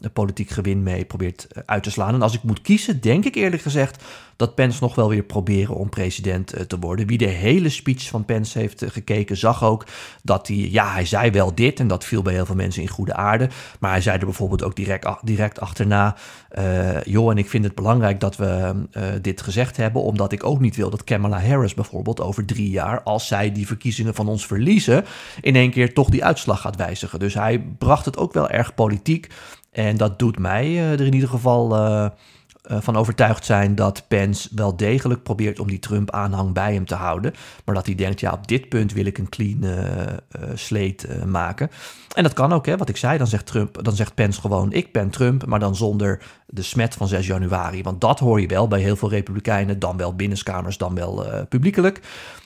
een 0.00 0.12
politiek 0.12 0.50
gewin 0.50 0.82
mee 0.82 1.04
probeert 1.04 1.48
uit 1.66 1.82
te 1.82 1.90
slaan. 1.90 2.14
En 2.14 2.22
als 2.22 2.34
ik 2.34 2.42
moet 2.42 2.60
kiezen, 2.60 3.00
denk 3.00 3.24
ik 3.24 3.34
eerlijk 3.34 3.62
gezegd 3.62 4.04
dat 4.38 4.54
Pence 4.54 4.78
nog 4.80 4.94
wel 4.94 5.08
weer 5.08 5.22
proberen 5.22 5.74
om 5.74 5.88
president 5.88 6.52
eh, 6.52 6.62
te 6.62 6.78
worden. 6.78 7.06
Wie 7.06 7.18
de 7.18 7.26
hele 7.26 7.68
speech 7.68 8.08
van 8.08 8.24
Pence 8.24 8.58
heeft 8.58 8.82
eh, 8.82 8.90
gekeken, 8.90 9.36
zag 9.36 9.64
ook 9.64 9.86
dat 10.22 10.48
hij, 10.48 10.56
ja, 10.56 10.92
hij 10.92 11.04
zei 11.04 11.30
wel 11.30 11.54
dit 11.54 11.80
en 11.80 11.88
dat 11.88 12.04
viel 12.04 12.22
bij 12.22 12.32
heel 12.32 12.46
veel 12.46 12.54
mensen 12.54 12.82
in 12.82 12.88
goede 12.88 13.14
aarde. 13.14 13.48
Maar 13.80 13.90
hij 13.90 14.00
zei 14.00 14.18
er 14.18 14.24
bijvoorbeeld 14.24 14.62
ook 14.62 14.76
direct, 14.76 15.08
direct 15.22 15.60
achterna, 15.60 16.16
uh, 16.58 17.02
joh, 17.02 17.30
en 17.30 17.38
ik 17.38 17.48
vind 17.48 17.64
het 17.64 17.74
belangrijk 17.74 18.20
dat 18.20 18.36
we 18.36 18.74
dit 19.22 19.42
gezegd 19.42 19.76
hebben, 19.76 20.02
omdat 20.02 20.32
ik 20.32 20.44
ook 20.44 20.60
niet 20.60 20.76
wil 20.76 20.90
dat 20.90 21.04
Kamala 21.04 21.40
Harris 21.40 21.74
bijvoorbeeld 21.74 22.20
over 22.20 22.44
drie 22.44 22.70
jaar, 22.70 23.02
als 23.02 23.26
zij 23.26 23.52
die 23.52 23.66
verkiezingen 23.66 24.14
van 24.14 24.28
ons 24.28 24.46
verliezen, 24.46 25.04
in 25.40 25.56
één 25.56 25.70
keer 25.70 25.94
toch 25.94 26.08
die 26.08 26.24
uitslag 26.24 26.60
gaat 26.60 26.76
wijzigen. 26.76 27.18
Dus 27.18 27.34
hij 27.34 27.58
bracht 27.78 28.04
het 28.04 28.16
ook 28.16 28.32
wel 28.32 28.48
erg 28.48 28.74
politiek. 28.74 29.28
En 29.70 29.96
dat 29.96 30.18
doet 30.18 30.38
mij 30.38 30.78
er 30.78 31.06
in 31.06 31.14
ieder 31.14 31.28
geval 31.28 31.72
van 32.68 32.96
overtuigd 32.96 33.44
zijn 33.44 33.74
dat 33.74 34.04
Pence 34.08 34.48
wel 34.54 34.76
degelijk 34.76 35.22
probeert 35.22 35.60
om 35.60 35.68
die 35.68 35.78
Trump-aanhang 35.78 36.52
bij 36.52 36.74
hem 36.74 36.84
te 36.84 36.94
houden. 36.94 37.34
Maar 37.64 37.74
dat 37.74 37.86
hij 37.86 37.94
denkt, 37.94 38.20
ja, 38.20 38.32
op 38.32 38.48
dit 38.48 38.68
punt 38.68 38.92
wil 38.92 39.04
ik 39.04 39.18
een 39.18 39.28
clean 39.28 39.64
uh, 39.64 41.24
maken. 41.24 41.70
En 42.14 42.22
dat 42.22 42.32
kan 42.32 42.52
ook, 42.52 42.66
hè, 42.66 42.76
wat 42.76 42.88
ik 42.88 42.96
zei. 42.96 43.18
Dan 43.18 43.26
zegt, 43.26 43.46
Trump, 43.46 43.84
dan 43.84 43.96
zegt 43.96 44.14
Pence 44.14 44.40
gewoon, 44.40 44.72
ik 44.72 44.92
ben 44.92 45.10
Trump, 45.10 45.46
maar 45.46 45.60
dan 45.60 45.76
zonder 45.76 46.22
de 46.46 46.62
smet 46.62 46.94
van 46.94 47.08
6 47.08 47.26
januari. 47.26 47.82
Want 47.82 48.00
dat 48.00 48.18
hoor 48.18 48.40
je 48.40 48.46
wel 48.46 48.68
bij 48.68 48.80
heel 48.80 48.96
veel 48.96 49.10
republikeinen, 49.10 49.78
dan 49.78 49.96
wel 49.96 50.14
binnenskamers, 50.14 50.78
dan 50.78 50.94
wel 50.94 51.24
publiekelijk. 51.48 52.00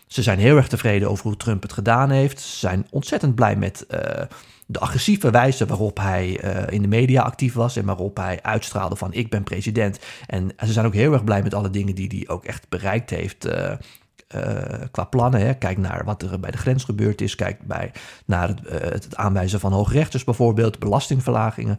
Ze 0.06 0.22
zijn 0.22 0.38
heel 0.38 0.56
erg 0.56 0.68
tevreden 0.68 1.10
over 1.10 1.24
hoe 1.24 1.36
Trump 1.36 1.62
het 1.62 1.72
gedaan 1.72 2.10
heeft. 2.10 2.40
Ze 2.40 2.58
zijn 2.58 2.86
ontzettend 2.90 3.34
blij 3.34 3.56
met 3.56 3.86
de 4.72 4.78
agressieve 4.78 5.30
wijze 5.30 5.66
waarop 5.66 5.98
hij 5.98 6.44
uh, 6.44 6.62
in 6.68 6.82
de 6.82 6.88
media 6.88 7.22
actief 7.22 7.54
was 7.54 7.76
en 7.76 7.84
waarop 7.84 8.16
hij 8.16 8.42
uitstraalde 8.42 8.96
van 8.96 9.12
ik 9.12 9.30
ben 9.30 9.42
president. 9.42 9.98
En 10.26 10.50
ze 10.58 10.72
zijn 10.72 10.86
ook 10.86 10.94
heel 10.94 11.12
erg 11.12 11.24
blij 11.24 11.42
met 11.42 11.54
alle 11.54 11.70
dingen 11.70 11.94
die 11.94 12.08
hij 12.08 12.34
ook 12.34 12.44
echt 12.44 12.68
bereikt 12.68 13.10
heeft. 13.10 13.46
Uh, 13.46 13.72
qua 14.90 15.04
plannen. 15.04 15.40
Hè. 15.40 15.54
Kijk 15.54 15.78
naar 15.78 16.04
wat 16.04 16.22
er 16.22 16.40
bij 16.40 16.50
de 16.50 16.56
grens 16.56 16.84
gebeurd 16.84 17.20
is. 17.20 17.34
Kijk 17.34 17.66
bij, 17.66 17.92
naar 18.24 18.48
het, 18.48 18.60
het 19.04 19.16
aanwijzen 19.16 19.60
van 19.60 19.72
hoogrechters 19.72 20.24
bijvoorbeeld, 20.24 20.78
belastingverlagingen. 20.78 21.78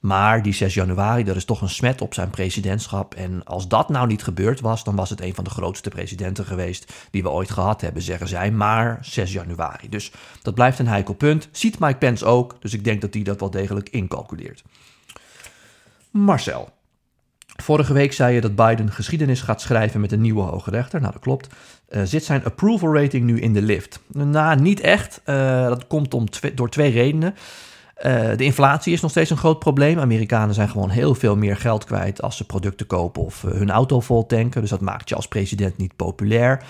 Maar 0.00 0.42
die 0.42 0.52
6 0.52 0.74
januari, 0.74 1.24
dat 1.24 1.36
is 1.36 1.44
toch 1.44 1.60
een 1.60 1.68
smet 1.68 2.00
op 2.00 2.14
zijn 2.14 2.30
presidentschap. 2.30 3.14
En 3.14 3.44
als 3.44 3.68
dat 3.68 3.88
nou 3.88 4.06
niet 4.06 4.22
gebeurd 4.22 4.60
was, 4.60 4.84
dan 4.84 4.96
was 4.96 5.10
het 5.10 5.20
een 5.20 5.34
van 5.34 5.44
de 5.44 5.50
grootste 5.50 5.90
presidenten 5.90 6.44
geweest 6.44 6.92
die 7.10 7.22
we 7.22 7.30
ooit 7.30 7.50
gehad 7.50 7.80
hebben, 7.80 8.02
zeggen 8.02 8.28
zij. 8.28 8.50
Maar 8.50 8.98
6 9.00 9.32
januari. 9.32 9.88
Dus 9.88 10.12
dat 10.42 10.54
blijft 10.54 10.78
een 10.78 10.86
heikel 10.86 11.14
punt. 11.14 11.48
Ziet 11.52 11.78
Mike 11.78 11.98
Pence 11.98 12.24
ook, 12.24 12.56
dus 12.60 12.74
ik 12.74 12.84
denk 12.84 13.00
dat 13.00 13.14
hij 13.14 13.22
dat 13.22 13.40
wel 13.40 13.50
degelijk 13.50 13.88
incalculeert. 13.88 14.62
Marcel. 16.10 16.68
Vorige 17.62 17.92
week 17.92 18.12
zei 18.12 18.34
je 18.34 18.40
dat 18.40 18.54
Biden 18.54 18.90
geschiedenis 18.90 19.40
gaat 19.40 19.60
schrijven 19.60 20.00
met 20.00 20.12
een 20.12 20.20
nieuwe 20.20 20.42
hoge 20.42 20.70
rechter. 20.70 21.00
Nou, 21.00 21.12
dat 21.12 21.22
klopt. 21.22 21.48
Uh, 21.88 22.02
zit 22.04 22.24
zijn 22.24 22.44
approval 22.44 22.94
rating 22.94 23.24
nu 23.24 23.40
in 23.40 23.52
de 23.52 23.62
lift? 23.62 24.00
Nou, 24.12 24.60
niet 24.60 24.80
echt. 24.80 25.20
Uh, 25.26 25.68
dat 25.68 25.86
komt 25.86 26.14
om 26.14 26.26
door 26.54 26.70
twee 26.70 26.90
redenen. 26.90 27.34
Uh, 28.06 28.36
de 28.36 28.44
inflatie 28.44 28.92
is 28.92 29.00
nog 29.00 29.10
steeds 29.10 29.30
een 29.30 29.36
groot 29.36 29.58
probleem. 29.58 29.98
Amerikanen 29.98 30.54
zijn 30.54 30.68
gewoon 30.68 30.90
heel 30.90 31.14
veel 31.14 31.36
meer 31.36 31.56
geld 31.56 31.84
kwijt 31.84 32.22
als 32.22 32.36
ze 32.36 32.46
producten 32.46 32.86
kopen 32.86 33.22
of 33.22 33.42
hun 33.42 33.70
auto 33.70 34.00
vol 34.00 34.26
tanken. 34.26 34.60
Dus 34.60 34.70
dat 34.70 34.80
maakt 34.80 35.08
je 35.08 35.14
als 35.14 35.28
president 35.28 35.76
niet 35.76 35.96
populair. 35.96 36.64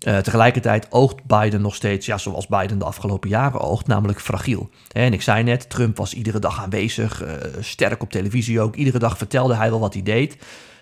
Uh, 0.00 0.18
tegelijkertijd 0.18 0.86
oogt 0.90 1.24
Biden 1.24 1.60
nog 1.60 1.74
steeds, 1.74 2.06
ja, 2.06 2.18
zoals 2.18 2.46
Biden 2.46 2.78
de 2.78 2.84
afgelopen 2.84 3.28
jaren 3.28 3.60
oogt, 3.60 3.86
namelijk 3.86 4.20
fragiel. 4.20 4.70
En 4.92 5.12
ik 5.12 5.22
zei 5.22 5.42
net, 5.42 5.70
Trump 5.70 5.96
was 5.96 6.14
iedere 6.14 6.38
dag 6.38 6.62
aanwezig, 6.62 7.24
sterk 7.60 8.02
op 8.02 8.10
televisie 8.10 8.60
ook. 8.60 8.74
Iedere 8.74 8.98
dag 8.98 9.18
vertelde 9.18 9.54
hij 9.54 9.70
wel 9.70 9.80
wat 9.80 9.92
hij 9.92 10.02
deed. 10.02 10.36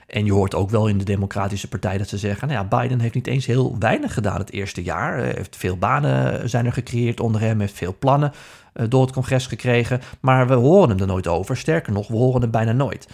En 0.07 0.25
je 0.25 0.33
hoort 0.33 0.55
ook 0.55 0.71
wel 0.71 0.87
in 0.87 0.99
de 0.99 1.05
Democratische 1.05 1.69
Partij 1.69 1.99
dat 1.99 2.09
ze 2.09 2.19
zeggen: 2.19 2.49
nou 2.49 2.61
ja, 2.61 2.79
Biden 2.79 3.01
heeft 3.01 3.15
niet 3.15 3.27
eens 3.27 3.47
heel 3.47 3.77
weinig 3.79 4.15
gedaan 4.15 4.39
het 4.39 4.53
eerste 4.53 4.83
jaar. 4.83 5.19
Heeft 5.19 5.57
veel 5.57 5.77
banen 5.77 6.49
zijn 6.51 6.67
er 6.67 6.73
gecreëerd 6.73 7.21
onder 7.21 7.41
hem, 7.41 7.61
heeft 7.61 7.77
veel 7.77 7.97
plannen 7.99 8.33
uh, 8.75 8.87
door 8.89 9.03
het 9.03 9.13
congres 9.13 9.47
gekregen. 9.47 10.01
Maar 10.21 10.49
we 10.49 10.55
horen 10.55 10.89
hem 10.89 10.99
er 10.99 11.07
nooit 11.07 11.27
over. 11.27 11.57
Sterker 11.57 11.93
nog, 11.93 12.09
we 12.09 12.17
horen 12.17 12.41
hem 12.41 12.51
bijna 12.51 12.73
nooit. 12.73 13.09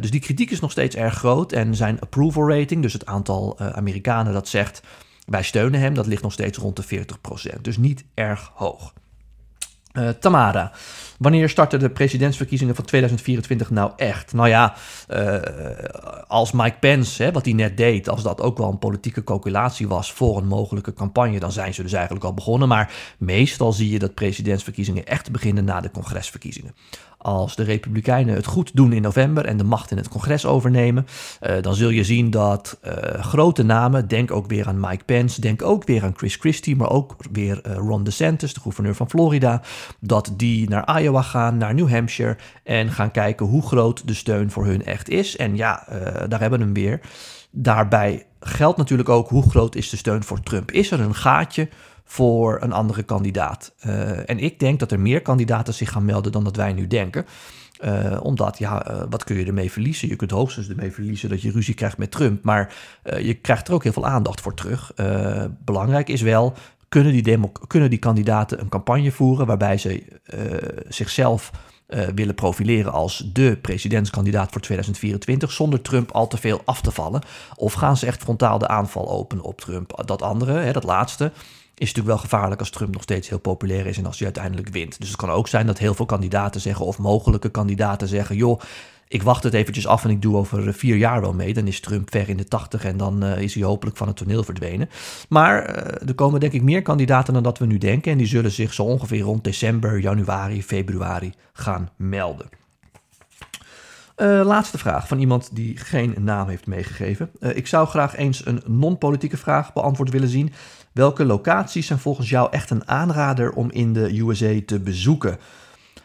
Dus 0.00 0.10
die 0.10 0.20
kritiek 0.20 0.50
is 0.50 0.60
nog 0.60 0.70
steeds 0.70 0.96
erg 0.96 1.14
groot. 1.14 1.52
En 1.52 1.74
zijn 1.74 2.00
approval 2.00 2.48
rating, 2.48 2.82
dus 2.82 2.92
het 2.92 3.06
aantal 3.06 3.58
Amerikanen 3.58 4.32
dat 4.32 4.48
zegt: 4.48 4.82
wij 5.26 5.42
steunen 5.42 5.80
hem, 5.80 5.94
dat 5.94 6.06
ligt 6.06 6.22
nog 6.22 6.32
steeds 6.32 6.58
rond 6.58 6.76
de 6.76 7.04
40%. 7.56 7.60
Dus 7.60 7.76
niet 7.76 8.04
erg 8.14 8.50
hoog. 8.54 8.92
Uh, 9.92 10.08
Tamara, 10.08 10.72
wanneer 11.18 11.48
starten 11.48 11.78
de 11.80 11.90
presidentsverkiezingen 11.90 12.74
van 12.74 12.84
2024 12.84 13.70
nou 13.70 13.92
echt? 13.96 14.32
Nou 14.32 14.48
ja, 14.48 14.74
uh, 15.10 15.36
als 16.26 16.52
Mike 16.52 16.76
Pence, 16.80 17.22
hè, 17.22 17.32
wat 17.32 17.44
hij 17.44 17.54
net 17.54 17.76
deed, 17.76 18.08
als 18.08 18.22
dat 18.22 18.40
ook 18.40 18.58
wel 18.58 18.68
een 18.68 18.78
politieke 18.78 19.24
calculatie 19.24 19.88
was 19.88 20.12
voor 20.12 20.36
een 20.36 20.46
mogelijke 20.46 20.94
campagne, 20.94 21.38
dan 21.38 21.52
zijn 21.52 21.74
ze 21.74 21.82
dus 21.82 21.92
eigenlijk 21.92 22.24
al 22.24 22.34
begonnen. 22.34 22.68
Maar 22.68 22.92
meestal 23.18 23.72
zie 23.72 23.90
je 23.90 23.98
dat 23.98 24.14
presidentsverkiezingen 24.14 25.06
echt 25.06 25.30
beginnen 25.30 25.64
na 25.64 25.80
de 25.80 25.90
congresverkiezingen. 25.90 26.74
Als 27.22 27.56
de 27.56 27.62
Republikeinen 27.62 28.34
het 28.34 28.46
goed 28.46 28.70
doen 28.74 28.92
in 28.92 29.02
november 29.02 29.44
en 29.44 29.56
de 29.56 29.64
macht 29.64 29.90
in 29.90 29.96
het 29.96 30.08
congres 30.08 30.46
overnemen, 30.46 31.06
uh, 31.42 31.54
dan 31.60 31.74
zul 31.74 31.88
je 31.88 32.04
zien 32.04 32.30
dat 32.30 32.78
uh, 32.84 32.92
grote 33.24 33.62
namen, 33.62 34.08
denk 34.08 34.30
ook 34.30 34.46
weer 34.46 34.68
aan 34.68 34.80
Mike 34.80 35.04
Pence, 35.04 35.40
denk 35.40 35.62
ook 35.62 35.86
weer 35.86 36.02
aan 36.02 36.16
Chris 36.16 36.36
Christie, 36.36 36.76
maar 36.76 36.90
ook 36.90 37.16
weer 37.32 37.60
uh, 37.66 37.74
Ron 37.74 38.04
DeSantis, 38.04 38.54
de 38.54 38.60
gouverneur 38.60 38.94
van 38.94 39.10
Florida, 39.10 39.62
dat 40.00 40.32
die 40.36 40.68
naar 40.68 41.00
Iowa 41.00 41.22
gaan, 41.22 41.56
naar 41.56 41.74
New 41.74 41.90
Hampshire 41.90 42.36
en 42.64 42.90
gaan 42.90 43.10
kijken 43.10 43.46
hoe 43.46 43.62
groot 43.62 44.06
de 44.06 44.14
steun 44.14 44.50
voor 44.50 44.66
hun 44.66 44.84
echt 44.84 45.08
is. 45.08 45.36
En 45.36 45.56
ja, 45.56 45.84
daar 46.28 46.40
hebben 46.40 46.58
we 46.58 46.64
hem 46.64 46.74
weer. 46.74 47.00
Daarbij 47.50 48.26
geldt 48.40 48.78
natuurlijk 48.78 49.08
ook 49.08 49.28
hoe 49.28 49.50
groot 49.50 49.74
is 49.74 49.90
de 49.90 49.96
steun 49.96 50.24
voor 50.24 50.40
Trump. 50.40 50.70
Is 50.70 50.90
er 50.90 51.00
een 51.00 51.14
gaatje 51.14 51.68
voor 52.12 52.62
een 52.62 52.72
andere 52.72 53.02
kandidaat. 53.02 53.74
Uh, 53.86 54.30
en 54.30 54.38
ik 54.38 54.58
denk 54.58 54.80
dat 54.80 54.92
er 54.92 55.00
meer 55.00 55.22
kandidaten 55.22 55.74
zich 55.74 55.90
gaan 55.90 56.04
melden 56.04 56.32
dan 56.32 56.44
dat 56.44 56.56
wij 56.56 56.72
nu 56.72 56.86
denken. 56.86 57.26
Uh, 57.84 58.18
omdat, 58.22 58.58
ja, 58.58 58.90
uh, 58.90 59.02
wat 59.10 59.24
kun 59.24 59.36
je 59.36 59.44
ermee 59.44 59.72
verliezen? 59.72 60.08
Je 60.08 60.16
kunt 60.16 60.30
hoogstens 60.30 60.68
ermee 60.68 60.92
verliezen 60.92 61.28
dat 61.28 61.42
je 61.42 61.50
ruzie 61.50 61.74
krijgt 61.74 61.98
met 61.98 62.10
Trump. 62.10 62.44
Maar 62.44 62.74
je 63.20 63.34
krijgt 63.34 63.68
er 63.68 63.74
ook 63.74 63.82
heel 63.82 63.92
veel 63.92 64.06
aandacht 64.06 64.40
voor 64.40 64.54
terug. 64.54 64.92
belangrijk 65.64 66.08
is 66.08 66.20
wel, 66.20 66.54
kunnen 66.88 67.12
die, 67.12 67.22
demo 67.22 67.52
kunnen 67.66 67.90
die 67.90 67.98
kandidaten 67.98 68.60
een 68.60 68.68
campagne 68.68 69.10
voeren 69.10 69.46
waarbij 69.46 69.78
ze 69.78 70.02
zichzelf 70.88 71.50
willen 72.14 72.34
profileren 72.34 72.92
als 72.92 73.30
de 73.32 73.58
presidentskandidaat 73.62 74.52
voor 74.52 74.60
2024 74.60 75.52
zonder 75.52 75.82
Trump 75.82 76.10
al 76.10 76.26
te 76.26 76.36
veel 76.36 76.60
af 76.64 76.80
te 76.80 76.90
vallen? 76.90 77.22
Of 77.54 77.72
gaan 77.72 77.96
ze 77.96 78.06
echt 78.06 78.22
frontaal 78.22 78.58
de 78.58 78.68
aanval 78.68 79.10
openen 79.10 79.44
op 79.44 79.60
Trump? 79.60 80.02
Dat 80.06 80.22
andere, 80.22 80.52
hè, 80.52 80.72
dat 80.72 80.84
laatste, 80.84 81.32
natuurlijk 81.88 82.14
wel 82.14 82.24
gevaarlijk 82.24 82.60
als 82.60 82.70
Trump 82.70 82.92
nog 82.92 83.02
steeds 83.02 83.28
heel 83.28 83.38
populair 83.38 83.86
is 83.86 83.98
en 83.98 84.06
als 84.06 84.16
hij 84.16 84.24
uiteindelijk 84.24 84.68
wint. 84.68 84.98
Dus 85.00 85.08
het 85.08 85.16
kan 85.16 85.30
ook 85.30 85.48
zijn 85.48 85.66
dat 85.66 85.78
heel 85.78 85.94
veel 85.94 86.06
kandidaten 86.06 86.60
zeggen, 86.60 86.86
of 86.86 86.98
mogelijke 86.98 87.48
kandidaten 87.48 88.08
zeggen, 88.08 88.36
joh, 88.36 88.60
ik 89.12 89.22
wacht 89.22 89.42
het 89.42 89.54
eventjes 89.54 89.86
af 89.86 90.04
en 90.04 90.10
ik 90.10 90.22
doe 90.22 90.36
over 90.36 90.68
eh, 90.68 90.74
vier 90.74 90.96
jaar 90.96 91.20
wel 91.20 91.34
mee. 91.34 91.54
Dan 91.54 91.66
is 91.66 91.80
Trump 91.80 92.10
ver 92.10 92.28
in 92.28 92.36
de 92.36 92.48
tachtig 92.48 92.84
en 92.84 92.96
dan 92.96 93.24
uh, 93.24 93.38
is 93.38 93.54
hij 93.54 93.64
hopelijk 93.64 93.96
van 93.96 94.06
het 94.06 94.16
toneel 94.16 94.44
verdwenen. 94.44 94.88
Maar 95.28 95.68
uh, 95.68 96.08
er 96.08 96.14
komen 96.14 96.40
denk 96.40 96.52
ik 96.52 96.62
meer 96.62 96.82
kandidaten 96.82 97.34
dan 97.34 97.42
dat 97.42 97.58
we 97.58 97.66
nu 97.66 97.78
denken. 97.78 98.12
En 98.12 98.18
die 98.18 98.26
zullen 98.26 98.50
zich 98.50 98.74
zo 98.74 98.82
ongeveer 98.82 99.20
rond 99.20 99.44
december, 99.44 100.00
januari, 100.00 100.62
februari 100.62 101.32
gaan 101.52 101.90
melden. 101.96 102.61
Uh, 104.22 104.40
laatste 104.44 104.78
vraag 104.78 105.08
van 105.08 105.18
iemand 105.18 105.48
die 105.52 105.76
geen 105.76 106.14
naam 106.20 106.48
heeft 106.48 106.66
meegegeven. 106.66 107.30
Uh, 107.40 107.56
ik 107.56 107.66
zou 107.66 107.88
graag 107.88 108.16
eens 108.16 108.46
een 108.46 108.62
non-politieke 108.66 109.36
vraag 109.36 109.72
beantwoord 109.72 110.10
willen 110.10 110.28
zien. 110.28 110.52
Welke 110.92 111.24
locaties 111.24 111.86
zijn 111.86 111.98
volgens 111.98 112.28
jou 112.28 112.48
echt 112.50 112.70
een 112.70 112.88
aanrader 112.88 113.52
om 113.52 113.70
in 113.70 113.92
de 113.92 114.20
USA 114.20 114.60
te 114.66 114.80
bezoeken? 114.80 115.38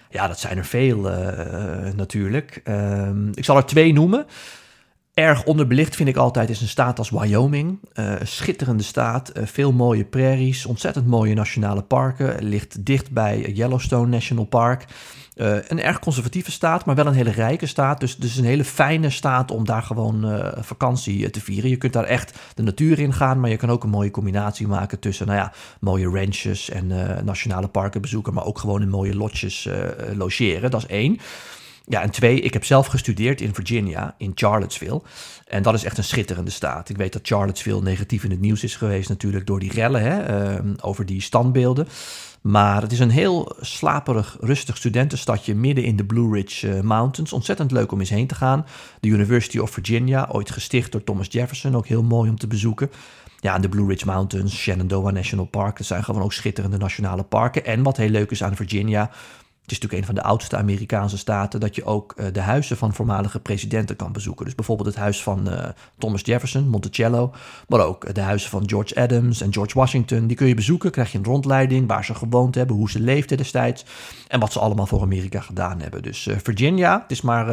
Ja, 0.09 0.27
dat 0.27 0.39
zijn 0.39 0.57
er 0.57 0.65
veel 0.65 1.11
uh, 1.11 1.93
natuurlijk. 1.95 2.61
ik 3.33 3.45
zal 3.45 3.57
er 3.57 3.65
twee 3.65 3.93
noemen. 3.93 4.25
Erg 5.17 5.43
onderbelicht 5.43 5.95
vind 5.95 6.09
ik 6.09 6.15
altijd 6.15 6.49
is 6.49 6.61
een 6.61 6.67
staat 6.67 6.99
als 6.99 7.09
Wyoming. 7.09 7.79
Uh, 7.93 8.13
schitterende 8.23 8.83
staat, 8.83 9.31
uh, 9.37 9.45
veel 9.45 9.71
mooie 9.71 10.05
prairies, 10.05 10.65
ontzettend 10.65 11.07
mooie 11.07 11.33
nationale 11.33 11.81
parken. 11.81 12.43
Ligt 12.43 12.85
dicht 12.85 13.11
bij 13.11 13.51
Yellowstone 13.51 14.07
National 14.07 14.45
Park. 14.45 14.85
Uh, 15.35 15.55
een 15.67 15.81
erg 15.81 15.99
conservatieve 15.99 16.51
staat, 16.51 16.85
maar 16.85 16.95
wel 16.95 17.05
een 17.05 17.13
hele 17.13 17.31
rijke 17.31 17.65
staat. 17.65 17.99
Dus, 17.99 18.15
dus 18.15 18.37
een 18.37 18.45
hele 18.45 18.63
fijne 18.63 19.09
staat 19.09 19.51
om 19.51 19.65
daar 19.65 19.83
gewoon 19.83 20.41
vakantie 20.59 21.29
te 21.29 21.41
vieren. 21.41 21.69
Je 21.69 21.77
kunt 21.77 21.93
daar 21.93 22.03
echt 22.03 22.37
de 22.55 22.63
natuur 22.63 22.99
in 22.99 23.13
gaan, 23.13 23.39
maar 23.39 23.49
je 23.49 23.57
kan 23.57 23.69
ook 23.69 23.83
een 23.83 23.89
mooie 23.89 24.11
combinatie 24.11 24.67
maken 24.67 24.99
tussen 24.99 25.27
nou 25.27 25.37
ja, 25.37 25.53
mooie 25.79 26.09
ranches 26.09 26.69
en 26.69 26.87
nationale 27.25 27.67
parken 27.67 28.01
bezoeken, 28.01 28.33
maar 28.33 28.45
ook 28.45 28.59
gewoon 28.59 28.81
in 28.81 28.89
mooie 28.89 29.15
lotjes 29.15 29.69
logeren. 30.15 30.71
Dat 30.71 30.81
is 30.81 30.87
één. 30.87 31.19
Ja, 31.89 32.01
en 32.01 32.09
twee, 32.09 32.39
ik 32.39 32.53
heb 32.53 32.65
zelf 32.65 32.87
gestudeerd 32.87 33.41
in 33.41 33.53
Virginia, 33.53 34.15
in 34.17 34.31
Charlottesville. 34.35 35.01
En 35.47 35.63
dat 35.63 35.73
is 35.73 35.83
echt 35.83 35.97
een 35.97 36.03
schitterende 36.03 36.51
staat. 36.51 36.89
Ik 36.89 36.97
weet 36.97 37.13
dat 37.13 37.27
Charlottesville 37.27 37.81
negatief 37.81 38.23
in 38.23 38.31
het 38.31 38.39
nieuws 38.39 38.63
is 38.63 38.75
geweest 38.75 39.09
natuurlijk 39.09 39.47
door 39.47 39.59
die 39.59 39.71
rellen 39.71 40.01
hè, 40.01 40.19
ehm, 40.19 40.73
over 40.81 41.05
die 41.05 41.21
standbeelden. 41.21 41.87
Maar 42.41 42.81
het 42.81 42.91
is 42.91 42.99
een 42.99 43.09
heel 43.09 43.55
slaperig, 43.59 44.37
rustig 44.39 44.77
studentenstadje 44.77 45.55
midden 45.55 45.83
in 45.83 45.95
de 45.95 46.05
Blue 46.05 46.33
Ridge 46.33 46.73
eh, 46.73 46.81
Mountains. 46.81 47.33
Ontzettend 47.33 47.71
leuk 47.71 47.91
om 47.91 47.99
eens 47.99 48.09
heen 48.09 48.27
te 48.27 48.35
gaan. 48.35 48.65
De 48.99 49.07
University 49.07 49.57
of 49.57 49.71
Virginia, 49.71 50.29
ooit 50.31 50.51
gesticht 50.51 50.91
door 50.91 51.03
Thomas 51.03 51.27
Jefferson, 51.29 51.75
ook 51.75 51.87
heel 51.87 52.03
mooi 52.03 52.29
om 52.29 52.37
te 52.37 52.47
bezoeken. 52.47 52.91
Ja, 53.39 53.55
en 53.55 53.61
de 53.61 53.69
Blue 53.69 53.87
Ridge 53.87 54.05
Mountains, 54.05 54.57
Shenandoah 54.57 55.13
National 55.13 55.45
Park, 55.45 55.77
dat 55.77 55.87
zijn 55.87 56.03
gewoon 56.03 56.21
ook 56.21 56.33
schitterende 56.33 56.77
nationale 56.77 57.23
parken. 57.23 57.65
En 57.65 57.83
wat 57.83 57.97
heel 57.97 58.09
leuk 58.09 58.31
is 58.31 58.43
aan 58.43 58.55
Virginia, 58.55 59.11
het 59.67 59.75
is 59.75 59.81
natuurlijk 59.81 60.09
een 60.09 60.15
van 60.15 60.23
de 60.23 60.29
oudste 60.29 60.57
Amerikaanse 60.57 61.17
staten 61.17 61.59
dat 61.59 61.75
je 61.75 61.85
ook 61.85 62.13
uh, 62.17 62.25
de 62.31 62.39
huizen 62.39 62.77
van 62.77 62.93
voormalige 62.93 63.39
presidenten 63.39 63.95
kan 63.95 64.11
bezoeken. 64.11 64.45
Dus 64.45 64.55
bijvoorbeeld 64.55 64.87
het 64.87 64.97
huis 64.97 65.23
van 65.23 65.49
uh, 65.49 65.65
Thomas 65.97 66.21
Jefferson, 66.21 66.67
Monticello, 66.67 67.33
maar 67.67 67.79
ook 67.79 68.13
de 68.13 68.21
huizen 68.21 68.49
van 68.49 68.69
George 68.69 68.95
Adams 69.01 69.41
en 69.41 69.53
George 69.53 69.77
Washington. 69.77 70.27
Die 70.27 70.37
kun 70.37 70.47
je 70.47 70.53
bezoeken, 70.53 70.91
krijg 70.91 71.11
je 71.11 71.17
een 71.17 71.23
rondleiding 71.23 71.87
waar 71.87 72.05
ze 72.05 72.15
gewoond 72.15 72.55
hebben, 72.55 72.75
hoe 72.75 72.89
ze 72.89 72.99
leefden 72.99 73.37
destijds 73.37 73.85
en 74.27 74.39
wat 74.39 74.51
ze 74.51 74.59
allemaal 74.59 74.87
voor 74.87 75.01
Amerika 75.01 75.39
gedaan 75.39 75.81
hebben. 75.81 76.03
Dus 76.03 76.27
uh, 76.27 76.35
Virginia, 76.43 77.01
het 77.01 77.11
is 77.11 77.21
maar 77.21 77.49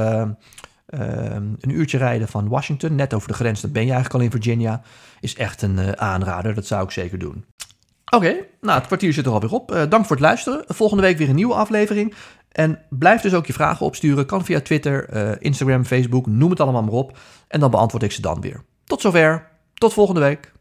een 0.87 1.71
uurtje 1.71 1.99
rijden 1.99 2.29
van 2.29 2.49
Washington, 2.49 2.95
net 2.95 3.15
over 3.15 3.29
de 3.29 3.35
grens, 3.35 3.61
dan 3.61 3.73
ben 3.73 3.87
je 3.87 3.93
eigenlijk 3.93 4.21
al 4.21 4.31
in 4.31 4.41
Virginia, 4.41 4.83
is 5.21 5.35
echt 5.35 5.63
een 5.63 5.99
aanrader. 5.99 6.55
Dat 6.55 6.67
zou 6.67 6.85
ik 6.85 6.91
zeker 6.91 7.19
doen. 7.19 7.45
Oké, 8.15 8.37
nou 8.61 8.79
het 8.79 8.87
kwartier 8.87 9.13
zit 9.13 9.27
er 9.27 9.33
alweer 9.33 9.53
op. 9.53 9.73
Uh, 9.73 9.83
dank 9.89 10.07
voor 10.07 10.17
het 10.17 10.25
luisteren. 10.25 10.65
Volgende 10.67 11.03
week 11.03 11.19
weer 11.19 11.29
een 11.29 11.35
nieuwe 11.35 11.55
aflevering. 11.55 12.15
En 12.53 12.79
blijf 12.89 13.21
dus 13.21 13.35
ook 13.35 13.47
je 13.47 13.53
vragen 13.53 13.87
opsturen. 13.87 14.27
Kan 14.27 14.45
via 14.45 14.61
Twitter, 14.61 15.15
uh, 15.15 15.31
Instagram, 15.39 15.85
Facebook, 15.85 16.27
noem 16.27 16.51
het 16.51 16.61
allemaal 16.61 16.83
maar 16.83 16.93
op. 16.93 17.19
En 17.49 17.61
dan 17.61 17.71
beantwoord 17.71 18.03
ik 18.03 18.13
ze 18.13 18.21
dan 18.21 18.41
weer. 18.41 18.65
Tot 18.85 19.01
zover. 19.01 19.49
Tot 19.75 19.93
volgende 19.93 20.21
week. 20.21 20.53